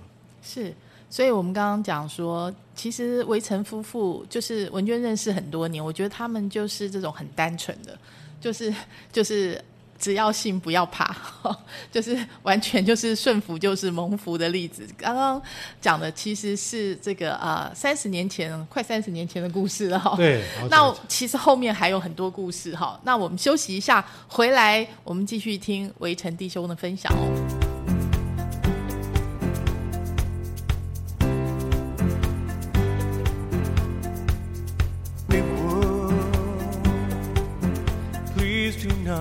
[0.43, 0.73] 是，
[1.09, 7.97] 所以我们刚刚讲说，其实围城夫妇就是文娟认识很多年，我觉得他们就是这种很单纯的，
[8.39, 8.73] 就是
[9.11, 9.63] 就是
[10.01, 11.15] 只要信不要怕，
[11.91, 14.85] 就是完全就是顺服就是蒙福的例子。
[14.97, 15.39] 刚刚
[15.79, 20.15] 讲的其实是这个啊三十年前快三十年前的故事了哈。
[20.17, 22.99] 对， 那其实后面还有很多故事哈。
[23.03, 27.60] 那我们休息一下，回来我们继续听围城弟兄的分享哦。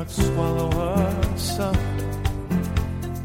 [0.01, 1.77] Not swallow us up.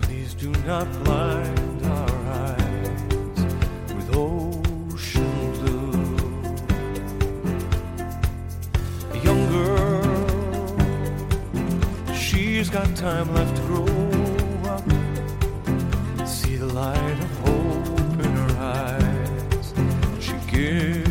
[0.01, 3.39] Please do not blind our eyes
[3.95, 5.93] with ocean blue.
[9.13, 10.03] A young girl,
[12.13, 13.85] she's got time left to grow
[14.75, 14.85] up.
[16.27, 19.73] See the light of hope in her eyes.
[20.19, 21.04] She gives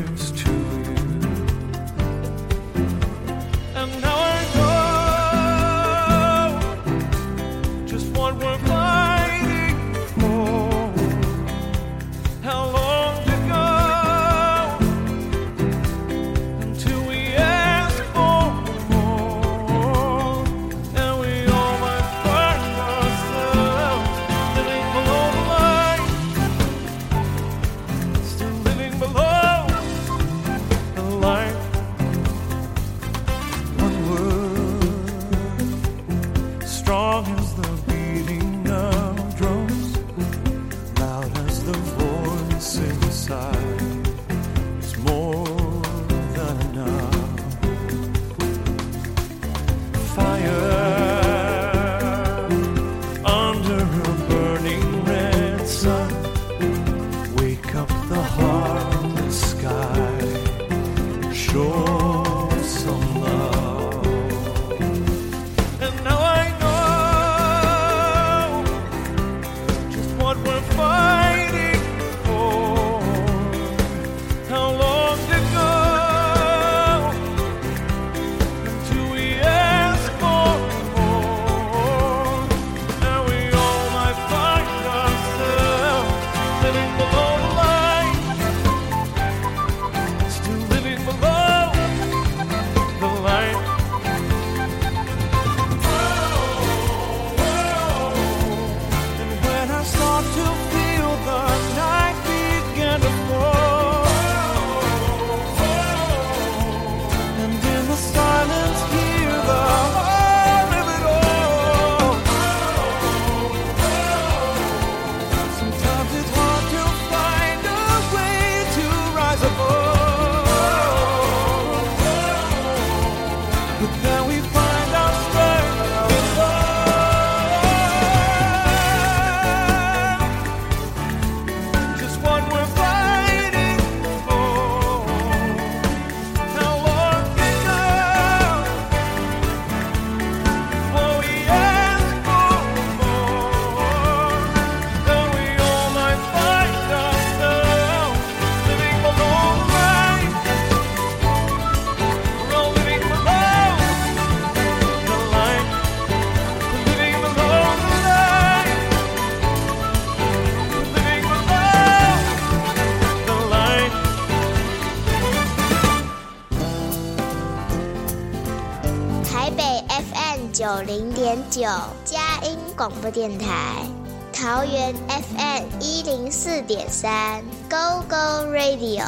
[170.74, 171.62] 九零点九，
[172.04, 173.86] 佳音广播电台；
[174.32, 179.04] 桃园 FM 一零四点三，Go Go Radio；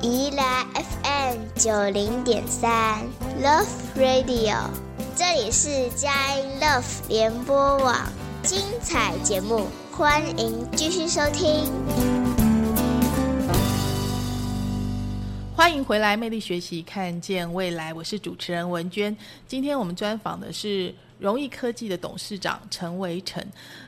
[0.00, 3.02] 宜兰 FM 九零点三
[3.42, 4.56] ，Love Radio。
[5.14, 7.94] 这里是佳音 Love 联播网，
[8.42, 11.70] 精彩节目，欢迎继续收听。
[15.54, 17.92] 欢迎回来，魅力学习，看见未来。
[17.94, 19.16] 我是主持人文娟。
[19.46, 23.40] 今天我们专访的是荣易科技的董事长陈维成。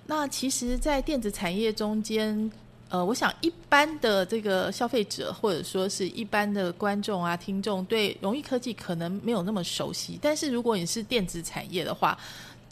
[0.06, 2.50] 那其实，在电子产业中间，
[2.88, 10.16] 呃，我想一般的这个消费者或者说是一般的观众啊、听众，对荣易科技可能没有那么熟悉。
[10.22, 12.16] 但是如果你是电子产业的话，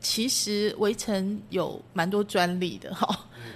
[0.02, 3.08] 其实围城有蛮多专利的哈，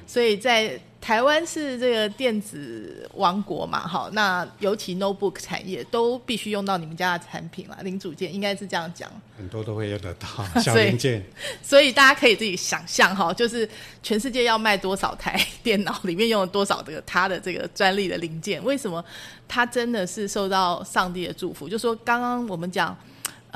[0.06, 9.10] 所以在台湾是这个电子王国嘛，哈，那尤其 notebook 产业都必须用到你们家的产品啦，零组件应该是这样讲。
[9.36, 10.26] 很多都会用得到
[10.62, 11.22] 小零件。
[11.62, 13.68] 所以大家可以自己想象哈，就是
[14.02, 18.62] 全世界要卖多少台电脑，里面用了多少这个它的这个专利的零件？
[18.64, 19.04] 为什么
[19.48, 21.68] 它真的是受到上帝的祝福？
[21.68, 22.96] 就说刚刚我们讲，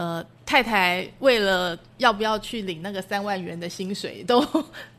[0.00, 4.42] 呃，太太为了要不要去领那个三万元的薪水， 都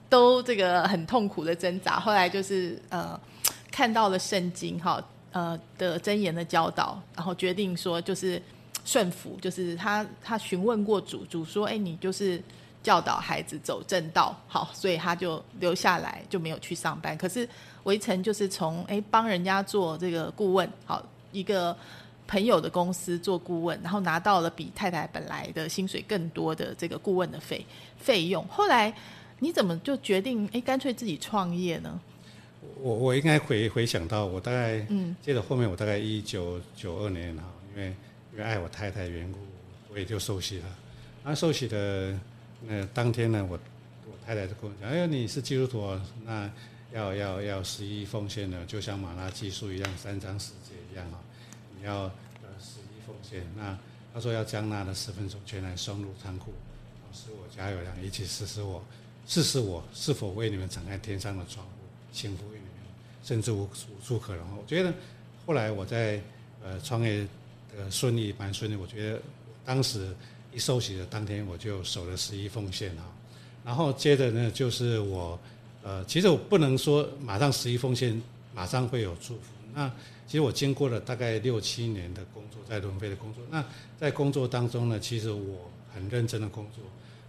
[0.07, 1.99] 都这个很痛苦的挣扎。
[1.99, 3.19] 后来就是呃，
[3.71, 8.39] 看到了圣经哈，呃的箴言的教导，然后决定说就是
[8.85, 12.39] 顺服，就是他他询问过主，主说，哎，你就是
[12.83, 17.17] 教导孩子走正道，好，所以他就留下来，就没有去上班。
[17.17, 17.49] 可是
[17.85, 21.75] 围城就是从哎帮人家做这个顾问，好一个
[22.31, 27.65] 朋友的公司做顾问，然后拿到了比太太本来的薪水更多的这个顾问的费
[27.99, 28.47] 费用。
[28.47, 28.93] 后来
[29.39, 31.99] 你怎么就决定哎干脆自己创业呢？
[32.79, 37.43] 我我应该回回想到，我大概嗯接着后面我大概一九九二年哈，
[37.75, 37.87] 因为
[38.31, 39.39] 因为爱我太太的缘故，
[39.91, 40.65] 我也就受洗了。
[41.25, 42.17] 那受洗的
[42.65, 43.59] 那当天呢，我
[44.05, 46.49] 我太太就跟我讲：“哎呀，你是基督徒哦，那
[46.93, 51.19] 要要要十一奉献呢，就像马拉基书一样，三章十节一样哈，
[51.83, 52.03] 要
[52.41, 53.43] 呃十一奉献。
[53.55, 53.77] 那
[54.13, 56.51] 他说要将那的十分钟全来送入仓库，
[57.13, 58.83] 使我家有粮，一起试试我，
[59.25, 61.71] 试试我是否为你们敞开天上的窗户，
[62.11, 62.65] 幸福于你们，
[63.23, 64.45] 甚至无无处可容。
[64.57, 64.93] 我觉得
[65.45, 66.21] 后来我在
[66.63, 67.25] 呃创业
[67.77, 69.21] 呃顺利蛮顺利，我觉得
[69.63, 70.13] 当时
[70.51, 73.03] 一受洗的当天我就守了十一奉献哈，
[73.63, 75.39] 然后接着呢就是我
[75.83, 78.21] 呃其实我不能说马上十一奉献
[78.53, 79.89] 马上会有祝福，那
[80.31, 83.61] 其实我经过了大概六七年的工作，在伦飞的工作，那
[83.99, 86.81] 在工作当中呢，其实我很认真的工作。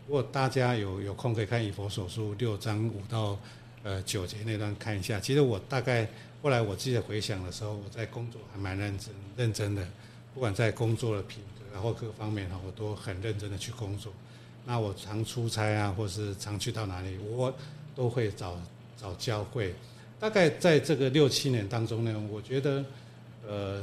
[0.07, 3.37] 如果大家有有空可以看以佛所书六章五到
[3.83, 6.09] 呃九节那段看一下，其实我大概
[6.45, 9.85] 后来我自己回想的时候，我在工作还蛮认真认真的，
[10.33, 14.13] 不管在工作的品格啊或各方面哈，我都很认真的去工作。
[14.65, 17.53] 那我常出差啊，或是常去到哪里，我
[17.97, 18.57] 都会找
[18.97, 19.75] 找教会。
[20.23, 22.85] 大概在这个六七年当中呢，我觉得，
[23.45, 23.83] 呃，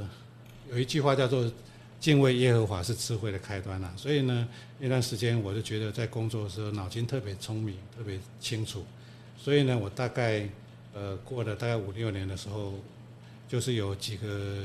[0.72, 1.52] 有一句话叫做
[2.00, 3.94] “敬畏耶和华是智慧的开端”啊。
[3.98, 8.86] 所以呢，那段时间我就觉得在工作的时候脑筋特别聪明，特别清楚。
[9.38, 10.48] 所以呢，我大概
[10.94, 12.76] 呃过了大概五六年的时候，
[13.50, 14.60] 就是有几个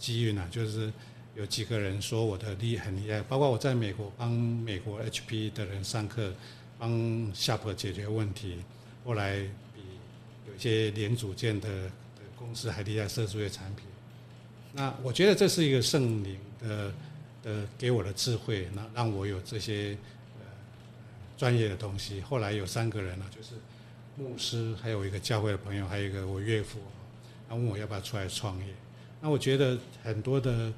[0.00, 0.92] 机运啊，就是
[1.36, 6.34] 有几个人说我的厉很厉害，包括我在美国帮美国 HP 的人上课，
[6.76, 8.56] 帮夏普解决问题，
[9.04, 9.38] 后来
[10.60, 13.86] 一些连组件的的公司还厉害，设出一些产品。
[14.74, 16.92] 那我觉得这是一个圣灵的
[17.42, 19.96] 的给我的智慧，那让我有这些
[20.38, 20.44] 呃
[21.38, 22.20] 专业的东西。
[22.20, 23.54] 后来有三个人呢、就是
[24.18, 26.78] 牧师，还有一个教会的朋友，还有一个我岳父，
[27.48, 28.66] 他问我要不要出来创业。
[29.18, 30.70] 那我觉得很多的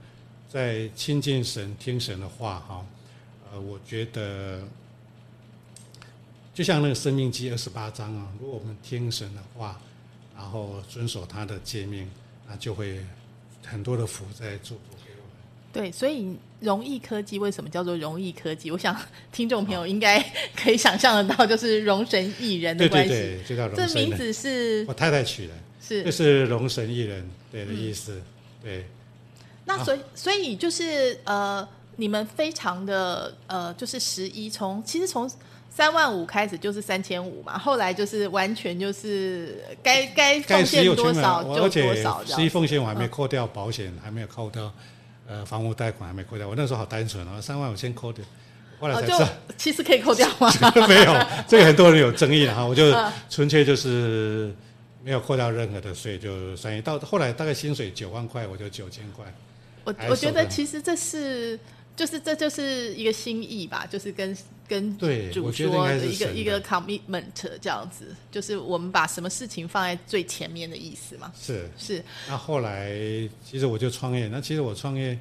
[0.49, 2.87] 在亲近神、听神的话，哈，
[3.51, 4.63] 呃，我觉得
[6.55, 9.81] 就像那个《生命记》二十八章啊，如果我们听神的话，
[10.37, 12.11] 然后遵守他的诫命，
[12.47, 13.01] 那就会
[13.65, 15.33] 很多的福在祝福给我们。
[15.73, 18.71] 对，所以容易科技为什么叫做容易科技？
[18.71, 18.95] 我想
[19.33, 20.23] 听众朋友应该
[20.55, 23.09] 可以想象得到，就是容神一人的关系。
[23.09, 23.89] 对对，就叫荣神。
[23.89, 28.21] 这名字是我太太取的，是就是龙神一人对的意思。
[28.63, 28.85] 对，
[29.65, 35.31] 那所以所以就是呃，你们非常的呃，就是十一从其实从
[35.75, 42.49] 三万五开始就是三千五嘛，后来就是完全就是该该该奉献多少就多我而且少这十一。
[42.49, 44.71] 奉献我还没嗯扣掉保险，还没有扣掉
[45.27, 46.47] 呃房屋贷款还没扣掉。
[46.47, 48.23] 我那时候好单纯哦，三万五先扣掉，
[48.79, 50.53] 后来才知道、其实可以扣掉吗？
[50.87, 54.55] 没有，这个很多人有争议的哈，我就嗯纯粹就是
[55.03, 56.83] 没有扣掉任何的税，就三亿。
[56.83, 59.25] 到后来大概薪水九万块，我就九千块。
[59.85, 61.59] 我我觉得其实这是
[61.97, 64.37] 就是这就是一个心意吧，就是跟
[64.73, 67.25] 跟主对我觉得一个一个 commitment
[67.61, 71.31] 这样子，就是我们把什么事情放在最前面的意思嘛。
[71.39, 72.91] 是，是那后来
[73.45, 75.19] 其实我就创业，那其实我创业，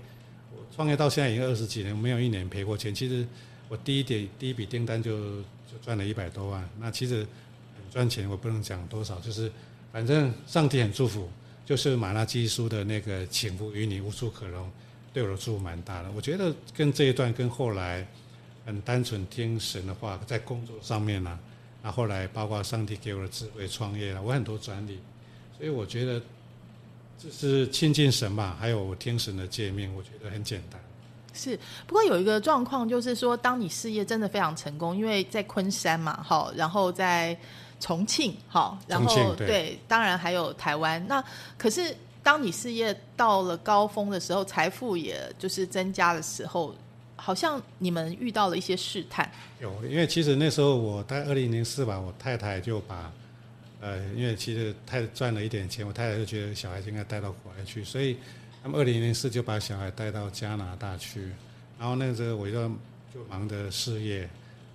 [0.56, 2.96] 我创业到现在已经二十几年，没有一年赔过钱。
[2.96, 3.28] 其实
[3.68, 7.28] 我第一点第一笔订单就就赚了一百多万，那其实
[7.76, 9.52] 很赚钱，我不能讲多少，就是
[9.92, 11.30] 反正上帝很祝福，
[11.66, 14.72] 就是马拉基书的那个请福与你无处可容，
[15.12, 16.10] 对我的祝福蛮大的。
[16.16, 18.08] 我觉得跟这一段跟后来
[18.66, 21.40] 很单纯听神的话，在工作上面呢、
[21.82, 25.00] 那后来包括上帝给我的智慧创业了，我很多专利，
[25.58, 26.20] 所以我觉得
[27.18, 30.80] 就是亲近神吧，还有我听神的界面，我觉得很简单。
[31.34, 31.58] 是，
[31.88, 37.38] 不过有一个状况就是说，当你事业真的非常成功，因为在昆山嘛，好，然后在
[37.80, 41.02] 重庆，好，然后对当然还有台湾。
[41.08, 41.24] 那
[41.58, 46.76] 可是当你事业到了高峰的时候，财富也就是增加的时候，
[47.22, 49.32] 好像你们遇到了一些试探。
[49.60, 53.14] 有，因为其实那时候我在二零零四吧，我太太就把，
[53.80, 58.18] 呃，因为其实太赚了一点钱，我太太就觉得小孩子应该带到国外去，所以
[58.64, 61.30] 他们二零零四就把小孩带到加拿大去，
[61.78, 62.68] 然后那个时候我就
[63.14, 64.28] 就忙着事业，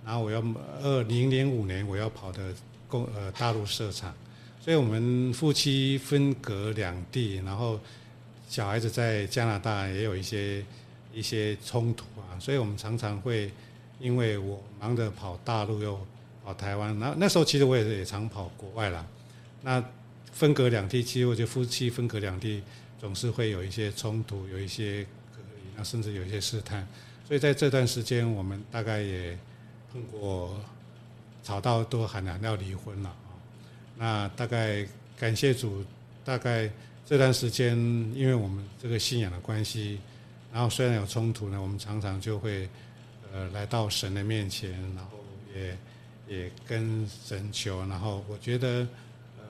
[0.05, 0.41] 然后我要
[0.81, 2.53] 二零零五年我要跑的
[2.87, 4.13] 公呃大陆设厂，
[4.61, 7.77] 所以我们夫妻分隔两地，然后
[8.47, 10.63] 小孩子在加拿大也有一些
[11.13, 12.05] 一些冲突，
[12.39, 13.51] 所以我们常常会
[13.99, 15.99] 因为我忙着跑大陆又
[16.43, 19.05] 跑台湾，那那时候其实我也也常跑国外啦。
[19.61, 19.83] 那
[20.31, 22.61] 分隔两地，其实我觉得夫妻分隔两地
[22.99, 26.87] 总是会有一些冲突，有一些隔离，那甚至有一些试探。
[27.27, 29.37] 所以在这段时间，我们大概也
[29.91, 30.57] 碰过
[31.43, 33.33] 吵到都喊喊要离婚了啊。
[33.97, 35.83] 那大概感谢主，
[36.23, 36.69] 大概
[37.05, 37.75] 这段时间，
[38.15, 39.99] 因为我们这个信仰的关系，
[40.51, 42.67] 然后虽然有冲突呢，我们常常就会
[43.31, 45.17] 呃来到神的面前，然后
[45.53, 45.77] 也
[46.27, 48.87] 也跟神求，然后我觉得
[49.37, 49.43] 呃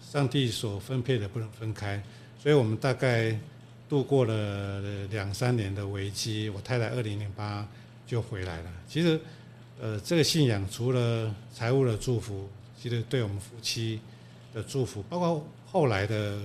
[0.00, 2.02] 上帝所分配的不能分开，
[2.38, 3.38] 所以我们大概
[3.88, 6.48] 度过了两三年的危机。
[6.48, 7.66] 我太太二零零八
[8.06, 8.70] 就回来了。
[8.88, 9.20] 其实
[9.80, 12.48] 呃这个信仰除了财务的祝福，
[12.80, 14.00] 其实对我们夫妻
[14.54, 16.40] 的祝福，包括后来的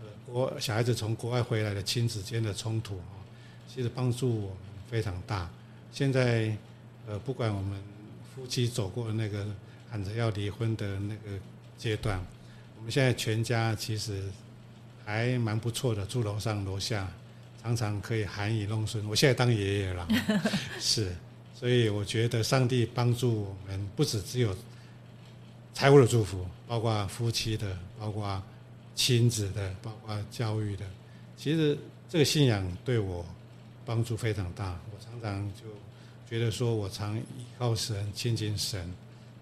[0.00, 3.17] 呃国小孩子从国外回来的亲子间的冲突啊，
[3.72, 4.58] 其实帮助我们
[4.90, 5.48] 非常大。
[5.92, 6.56] 现在
[7.06, 7.80] 呃不管我们
[8.34, 9.46] 夫妻走过那个
[9.90, 11.38] 喊着要离婚的那个
[11.76, 12.24] 阶段，
[12.76, 14.22] 我们现在全家其实
[15.04, 17.08] 还蛮不错的，住楼上楼下，
[17.62, 19.06] 常常可以含饴弄孙。
[19.08, 20.06] 我现在当爷爷了，
[20.78, 21.14] 是，
[21.54, 24.54] 所以我觉得上帝帮助我们，不只只有
[25.72, 28.42] 财务的祝福，包括夫妻的，包括
[28.94, 30.84] 亲子的，包括教育的。
[31.36, 33.24] 其实这个信仰对我
[33.88, 34.78] 帮助非常大。
[34.92, 35.62] 我常常就
[36.28, 37.22] 觉得说，我常依
[37.58, 38.92] 靠神、亲近神，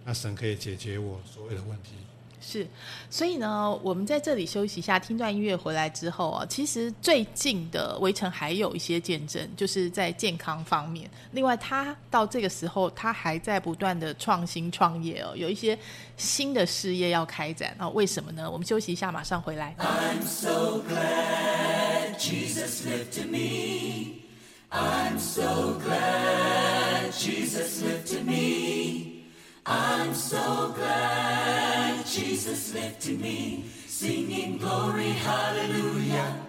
[0.05, 1.95] 那神可以解决我所有的问题。
[2.41, 2.65] 是，
[3.11, 11.11] 所以呢，我们在这里休息一下，听段音乐回来之后啊，其实最近的围城还有一些见证，就是在健康方面。
[11.33, 15.77] 另外，他到这个时候，他还在不断的创新创业哦，有一些
[16.17, 17.89] 新的事业要开展啊。
[17.89, 18.49] 为什么呢？
[18.49, 19.75] 我们休息一下，马上回来。
[19.81, 24.26] I'm so glad Jesus lifted to me.
[24.73, 29.27] I'm so glad Jesus lifted me.
[29.65, 33.65] I'm so glad Jesus lifted me.
[33.87, 36.41] Singing glory, hallelujah.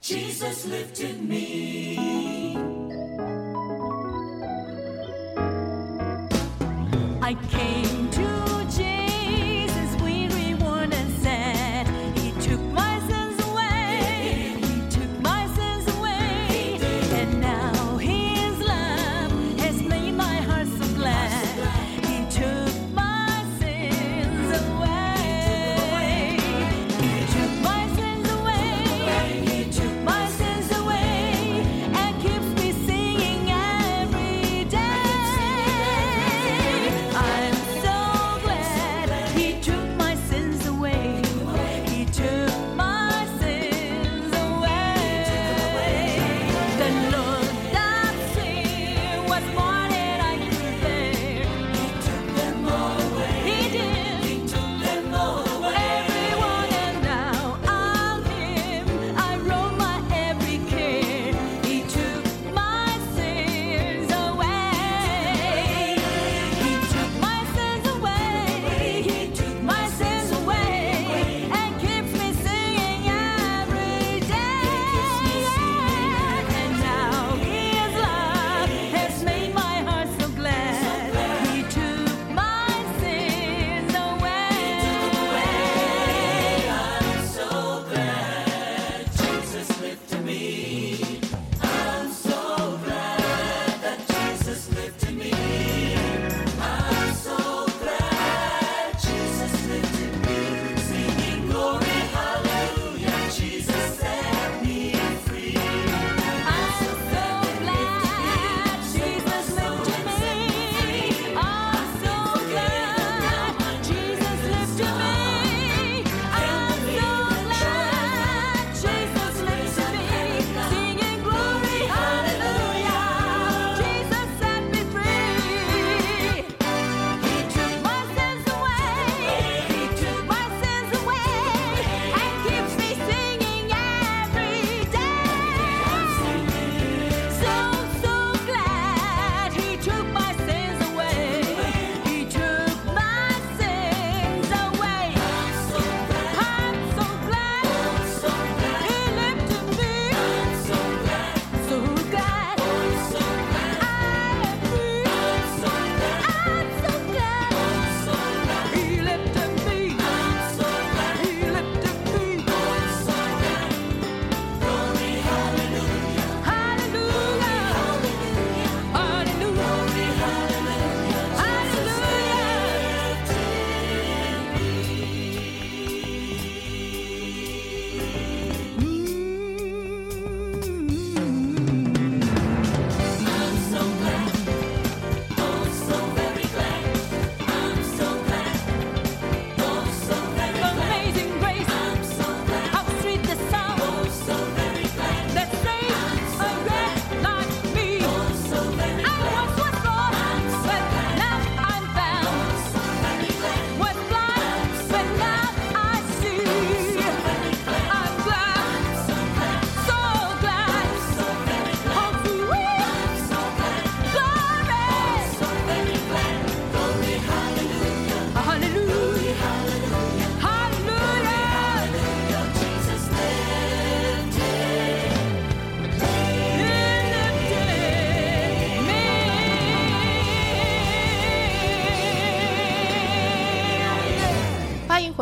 [0.00, 2.56] Jesus lifted me.
[7.22, 7.85] I came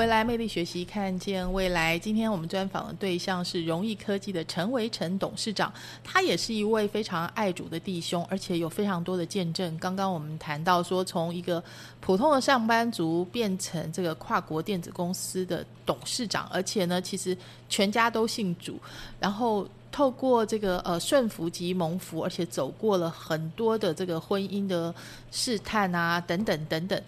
[0.05, 1.99] 回来，魅力学习，看见未来。
[1.99, 5.73] 今天我们专访的对象是荣毅科技的陈维成董事长，
[6.05, 9.79] 他也是一位非常爱主的弟兄，而且有非常多的见证。
[9.79, 11.65] 刚刚我们谈到说，从一个
[12.03, 17.35] 普通的上班族变成这个跨国电子公司的董事长，而且呢，其实
[17.71, 18.79] 全家都信主，
[19.19, 19.67] 然后。
[19.91, 24.93] 透过这个呃顺服及蒙福，而且走过了很多的这个婚姻的
[25.31, 27.01] 试探啊，等等等等。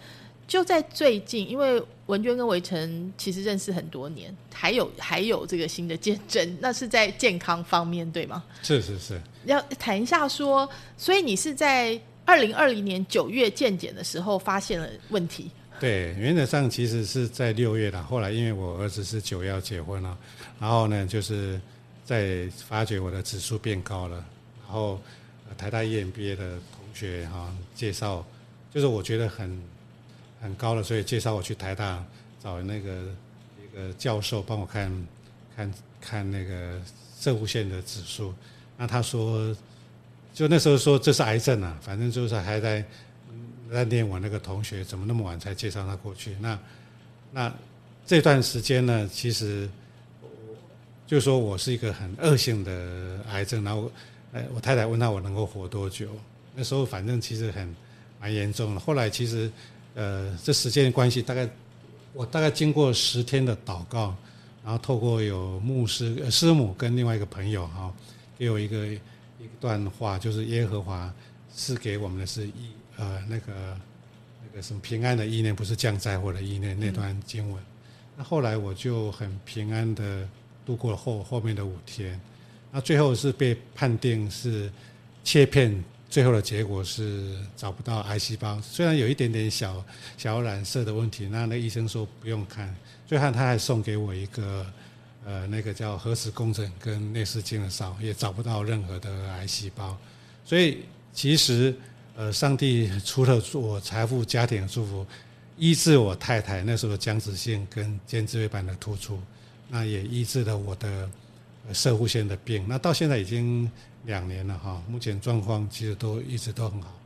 [0.47, 8.43] 就在最近，因为文娟跟围城其实认识很多年，还有还有这个新的见证， 那是在健康方面，对吗？
[8.63, 15.51] 是是是，要谈一下说，所以你是在二零二零年九月健检的时候发现了问题。
[15.79, 18.03] 对，原则上其实是在六月了。
[18.03, 20.17] 后来因为我儿子是九月要结婚了，
[20.59, 21.61] 然后呢，就是
[22.03, 24.15] 在发觉我的指数变高了，
[24.65, 24.99] 然后、
[25.47, 28.25] 呃台大 EMBA 的同学哈、介绍，
[28.73, 29.61] 就是我觉得很
[30.41, 32.03] 很高了，所以介绍我去台大
[32.43, 33.03] 找那个
[33.61, 35.07] 一个教授帮我看
[35.55, 36.81] 看看那个
[37.19, 38.33] 射弧线的指数。
[38.77, 39.55] 那他说，
[40.33, 42.85] 就那时候说这是癌症啊，反正就是还在
[43.71, 46.35] 在念我那个同学怎么那么晚才介绍他过去。
[46.39, 46.59] 那
[47.31, 47.53] 那
[48.05, 49.67] 这段时间呢，其实
[51.05, 53.91] 就说我是一个很恶性的癌症，然后，
[54.53, 56.09] 我太太问他我能够活多久，
[56.55, 57.75] 那时候反正其实很
[58.21, 58.79] 蛮严重的。
[58.79, 59.51] 后来其实
[59.97, 61.49] 呃，这时间的关系，大概
[62.13, 64.15] 我大概经过十天的祷告，
[64.63, 67.91] 然后透过有牧师、呃、师母跟另外一个朋友哈、
[68.37, 68.99] 给我一个一
[69.59, 71.11] 段话，就是耶和华
[71.51, 73.53] 赐给我们的是意呃那个
[74.45, 77.59] 那个什么平安的意念，不是降灾祸的意念那段经文。
[78.15, 80.29] 那后来我就很平安的
[80.63, 82.21] 度过了后后面的五天，
[82.71, 84.71] 那最后是被判定是
[85.23, 89.83] 切片，最后的结果是找不到癌细胞，虽然有一点点小
[90.17, 92.73] 小染色的问题，那那医生说不用看，
[93.05, 94.65] 最后他还送给我一个
[95.25, 99.97] 呃那个叫核磁共振跟内视镜的扫，也找不到任何的癌细胞，
[100.45, 101.75] 所以其实
[102.15, 105.05] 呃上帝除了祝我财富家庭的祝福，
[105.57, 109.19] 医治我太太那时候的僵直性跟间质位板的突出，
[109.67, 111.09] 那也医治了我的
[111.67, 112.65] 呃射弧线的病。
[112.65, 113.69] 那到现在已经
[114.07, 116.99] 两年了哈，目前状况其实都一直都很好。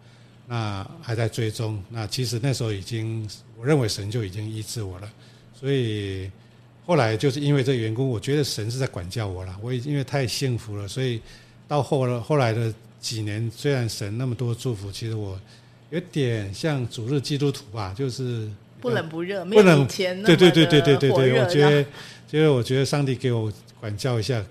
[0.48, 1.82] 那还在追踪。
[1.90, 3.28] 那其实那时候已经，
[3.58, 5.12] 我认为神就已经医治我了。
[5.54, 6.30] 所以
[6.86, 9.58] 后来就是因为这个缘故，我觉得神是在管教我了。
[9.62, 11.22] 我已经因为太幸福了，所以
[11.68, 15.40] 到后了后来的几年，虽然神那么多祝福，其实我
[15.90, 18.50] 有点像主日基督徒吧，就是
[18.80, 21.86] 不冷不热，没不能有以前那对对对对对对对，我觉得，
[22.28, 24.44] 就是我觉得上帝给我管教一下，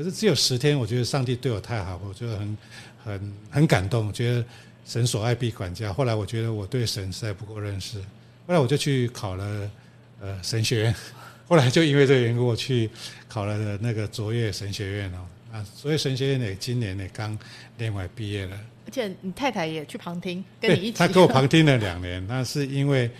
[0.00, 2.56] 可是只有十天，我觉得上帝对我太好，我觉得很
[3.04, 4.42] 很很感动，我觉得
[4.86, 5.92] 神所爱必管教。
[5.92, 7.98] 后来我觉得我对神实在不够认识，
[8.46, 9.70] 后来我就去考了
[10.18, 10.94] 呃神学院，
[11.46, 12.88] 后来就因为这个缘故，我去
[13.28, 15.18] 考了那个卓越神学院哦。
[15.52, 17.38] 啊，卓越神学院呢，今年呢刚
[17.76, 18.58] 另外毕业了。
[18.86, 20.96] 而且你太太也去旁听，跟你一，起。
[20.96, 23.10] 他跟我旁听了两年，那是因为，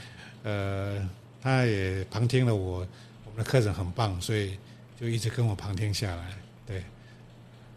[0.44, 1.06] 呃，
[1.42, 2.78] 他也旁听了我，
[3.26, 4.56] 我们的课程很棒，所以
[4.98, 6.24] 就一直跟我旁听下来。
[6.70, 6.82] 对，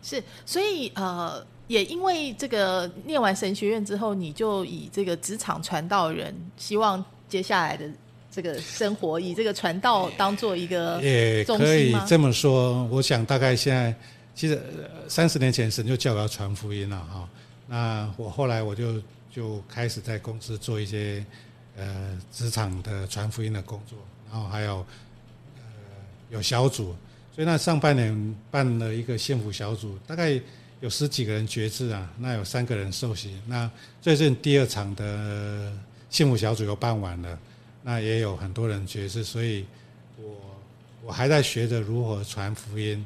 [0.03, 7.89] 是，所以呃，也因为这个念完神学院之后，你就以这个职场传道人，希望接下来的
[8.29, 11.43] 这个生活以这个传道当做一个也？
[11.43, 12.83] 可以这么说。
[12.85, 13.95] 我想大概现在，
[14.35, 14.61] 其实
[15.07, 17.27] 三十年前神就叫我要传福音了哈。
[17.67, 21.25] 那我后来我就就开始在公司做一些
[21.77, 23.97] 呃职场的传福音的工作，
[24.31, 24.85] 然后还有
[25.57, 25.63] 呃
[26.29, 26.95] 有小组，
[27.35, 30.39] 所以那上半年办了一个幸福小组，大概
[30.81, 33.35] 有十几个人决志啊，那有三个人受洗。
[33.47, 33.69] 那
[33.99, 35.73] 最近第二场的
[36.11, 37.39] 幸福小组又办完了，
[37.81, 39.65] 那也有很多人决志，所以
[40.17, 40.35] 我
[41.05, 43.03] 我还在学着如何传福音，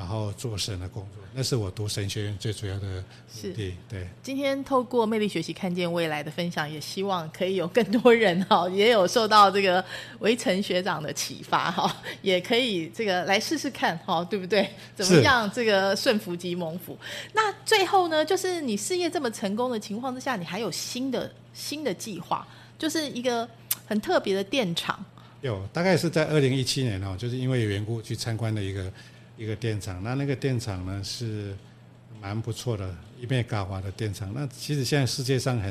[0.00, 3.74] 然后做神的工作，那是我读神学院最主要的目的。
[3.86, 9.84] 对，今天透过魅力学习看见未来的分享，也希望可以有更多人 哈，也有受到这个
[10.20, 14.66] 围城学长的启发哈，也可以这个来试试看哈，对不对？
[14.96, 16.96] 怎么样这个顺服及蒙福？
[17.34, 22.48] 那最后呢，就是你事业这么成功的情况之下，你还有新的新的计划，
[22.78, 23.46] 就是一个
[23.86, 24.98] 很特别的电厂。
[25.42, 28.92] 有大概是在二零一七年哦，就是因为有缘故去参观的一个
[29.40, 30.02] 一个电厂。
[30.02, 31.56] 那那个电厂呢是
[32.20, 34.30] 蛮不错的，一面高华的电厂。
[34.34, 35.64] 那其实现在世界上很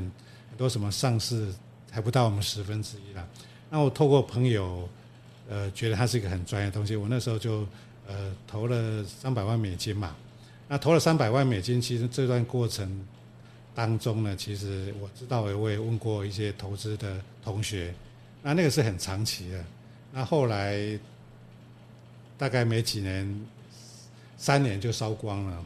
[0.49, 1.53] 很多什么上市
[1.91, 3.27] 还不到我们十分之一啦。
[3.69, 4.89] 那我透过朋友，
[5.47, 7.67] 呃，觉得它是一个很专业的东西，我那时候就
[8.07, 10.15] 呃投了三百万美金嘛。
[10.67, 13.05] 那投了三百万美金，其实这段过程
[13.75, 17.93] 当中呢，其实我知道，我也问过一些投资的同学，
[18.41, 19.63] 那那个是很长期的。
[20.11, 20.99] 那后来
[22.37, 23.45] 大概没几年，
[24.39, 25.65] 三年就烧光了。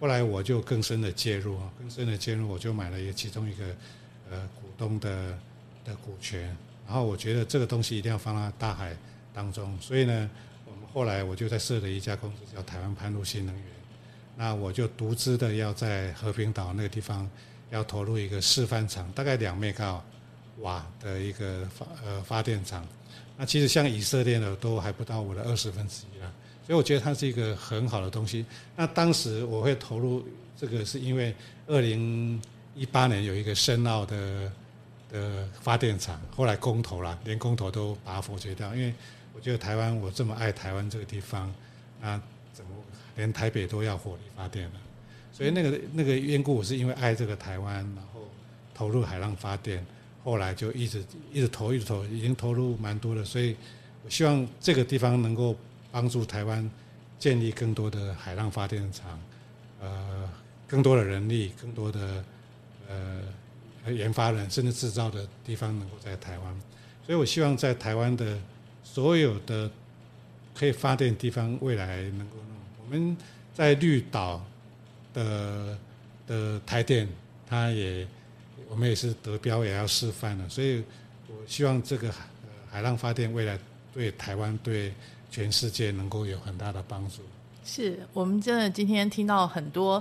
[0.00, 3.64] 后来我就更深的介入啊，更深的介入，我就买了一个其中一个
[4.30, 5.38] 呃股东的
[5.84, 6.44] 的股权，
[6.86, 8.96] 然后我觉得这个东西一定要放到大海
[9.32, 10.30] 当中，所以呢，
[10.66, 13.64] 我们后来我就在设了一家公司叫台湾攀路新能源，
[14.36, 17.30] 那我就独资的要在和平岛那个地方
[17.70, 20.04] 要投入一个示范厂，大概两兆
[20.58, 22.86] 瓦的一个发呃发电厂，
[23.36, 26.32] 那其实像以色列的都还不到我的二十分之一了。
[26.66, 28.44] 所以我觉得它是一个很好的东西。
[28.74, 31.34] 那当时我会投入这个，是因为
[31.66, 32.40] 二零
[32.74, 34.50] 一八年有一个深澳的
[35.12, 38.74] 的发电厂，后来公投了，连公投都把它否决掉。
[38.74, 38.94] 因为
[39.34, 41.52] 我觉得台湾，我这么爱台湾这个地方，
[42.00, 42.18] 那
[42.54, 42.70] 怎么
[43.16, 44.72] 连台北都要火力发电了？
[45.32, 48.26] 所以那个那个缘故，我是因为爱这个台湾，然后
[48.74, 49.84] 投入海浪发电，
[50.24, 53.22] 后来就一直一直投，一直投，已经投入蛮多的。
[53.22, 53.54] 所以
[54.02, 55.54] 我希望这个地方能够。
[55.94, 56.68] 帮助台湾
[57.20, 59.16] 建立更多的海浪发电厂，
[59.80, 60.28] 呃，
[60.66, 62.24] 更多的人力，更多的
[62.88, 66.60] 呃研发人，甚至制造的地方能够在台湾。
[67.06, 68.36] 所以我希望在台湾的
[68.82, 69.70] 所有的
[70.52, 72.56] 可以发电地方，未来能够弄。
[72.84, 73.16] 我们
[73.54, 74.44] 在绿岛
[75.12, 75.78] 的
[76.26, 77.08] 的台电，
[77.46, 78.04] 它也
[78.68, 80.48] 我们也是得标，也要示范了。
[80.48, 80.82] 所以
[81.28, 82.26] 我希望这个海
[82.68, 83.56] 海浪发电未来
[83.92, 84.92] 对台湾对。
[85.34, 87.16] 全世界能够有很大的帮助。
[87.64, 90.00] 是我们真的今天听到很多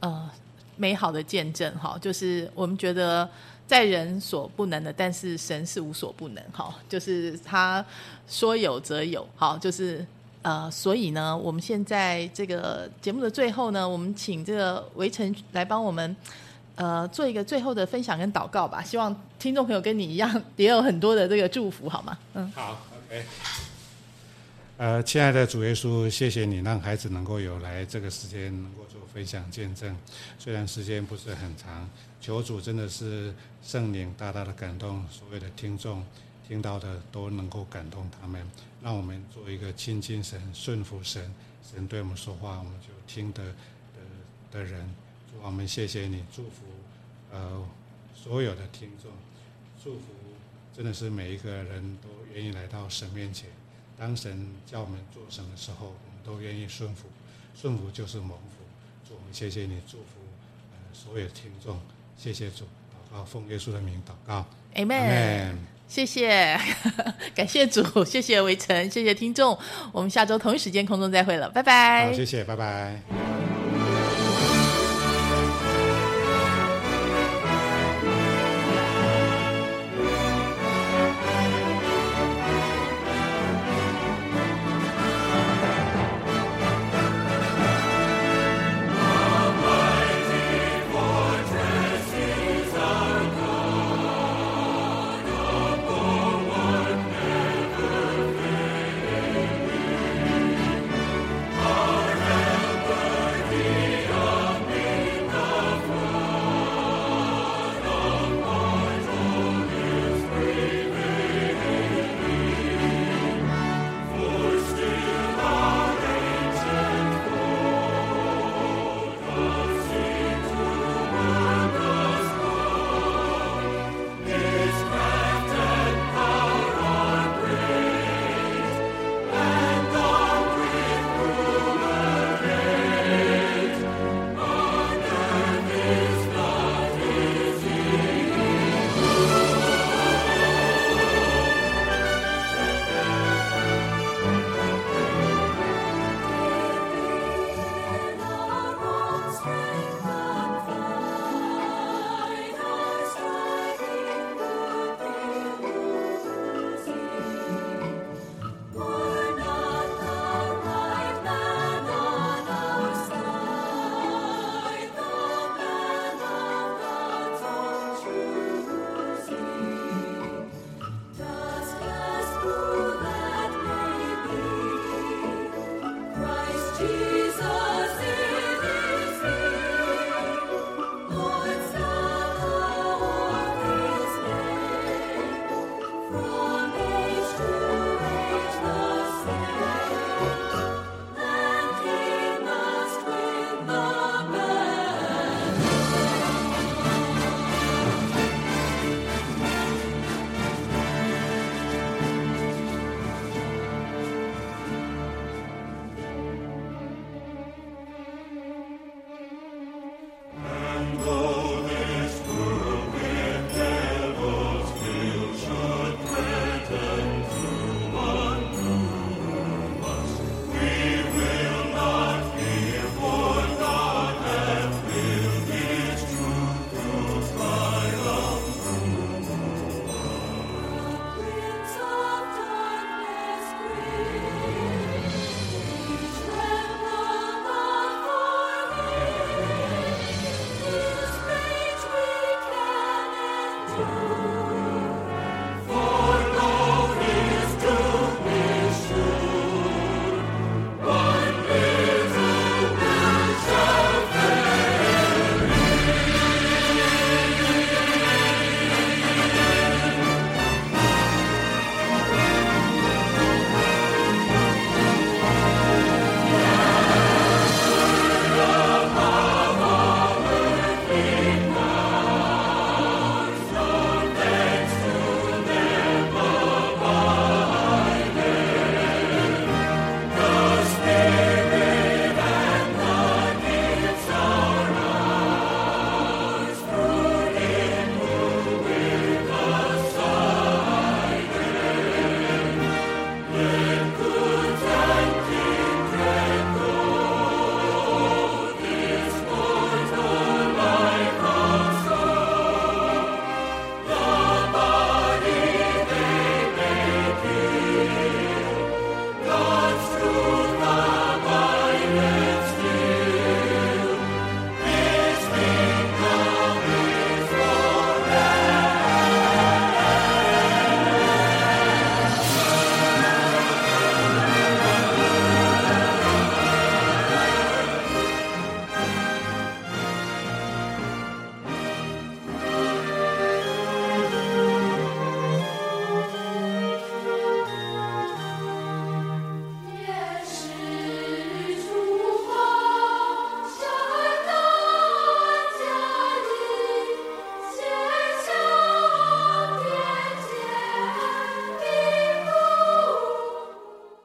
[0.00, 0.28] 呃
[0.74, 3.28] 美好的见证哈，就是我们觉得
[3.68, 7.86] 在人所不能的，但是神是无所不能哈，就是他
[8.26, 10.04] 说有则有，好，就是
[10.42, 16.16] 呃，所以呢，我们现在这个节目的最后呢，我们请这个围城来帮我们
[16.74, 22.18] 呃做一个最后的分享跟祷告吧，希望听众朋友跟你一样也有很多的这个祝福，好吗？
[22.34, 23.24] 嗯，好，OK。
[24.76, 29.96] 呃，亲爱的主耶稣，谢谢你让孩子能够有来这个时间能够做分享见证，
[30.36, 31.88] 虽然时间不是很长，
[32.20, 36.04] 求主真的是圣灵大大的感动所有的听众，
[36.48, 38.44] 听到的都能够感动他们，
[38.82, 44.00] 让我们做一个亲近神、顺服神，神对我们说话我们就听的的
[44.50, 44.92] 的人。
[45.40, 46.64] 我们谢谢你，祝福
[47.30, 47.64] 呃
[48.12, 49.12] 所有的听众，
[49.80, 50.06] 祝福
[50.76, 53.48] 真的是每一个人都愿意来到神面前。
[53.98, 57.06] 当神叫我们做什么时候，我们都愿意顺服，
[57.54, 58.64] 顺服就是蒙福。
[59.08, 60.20] 主，我们谢谢你，祝福
[60.72, 61.78] 呃所有听众，
[62.16, 65.56] 谢谢主，祷告奉耶稣的名祷告，Amen。
[65.86, 66.58] 谢谢，
[67.36, 69.56] 感谢主，谢谢围城，谢谢听众，
[69.92, 72.06] 我们下周同一时间空中再会了，拜拜。
[72.06, 73.33] 好，谢谢，拜拜。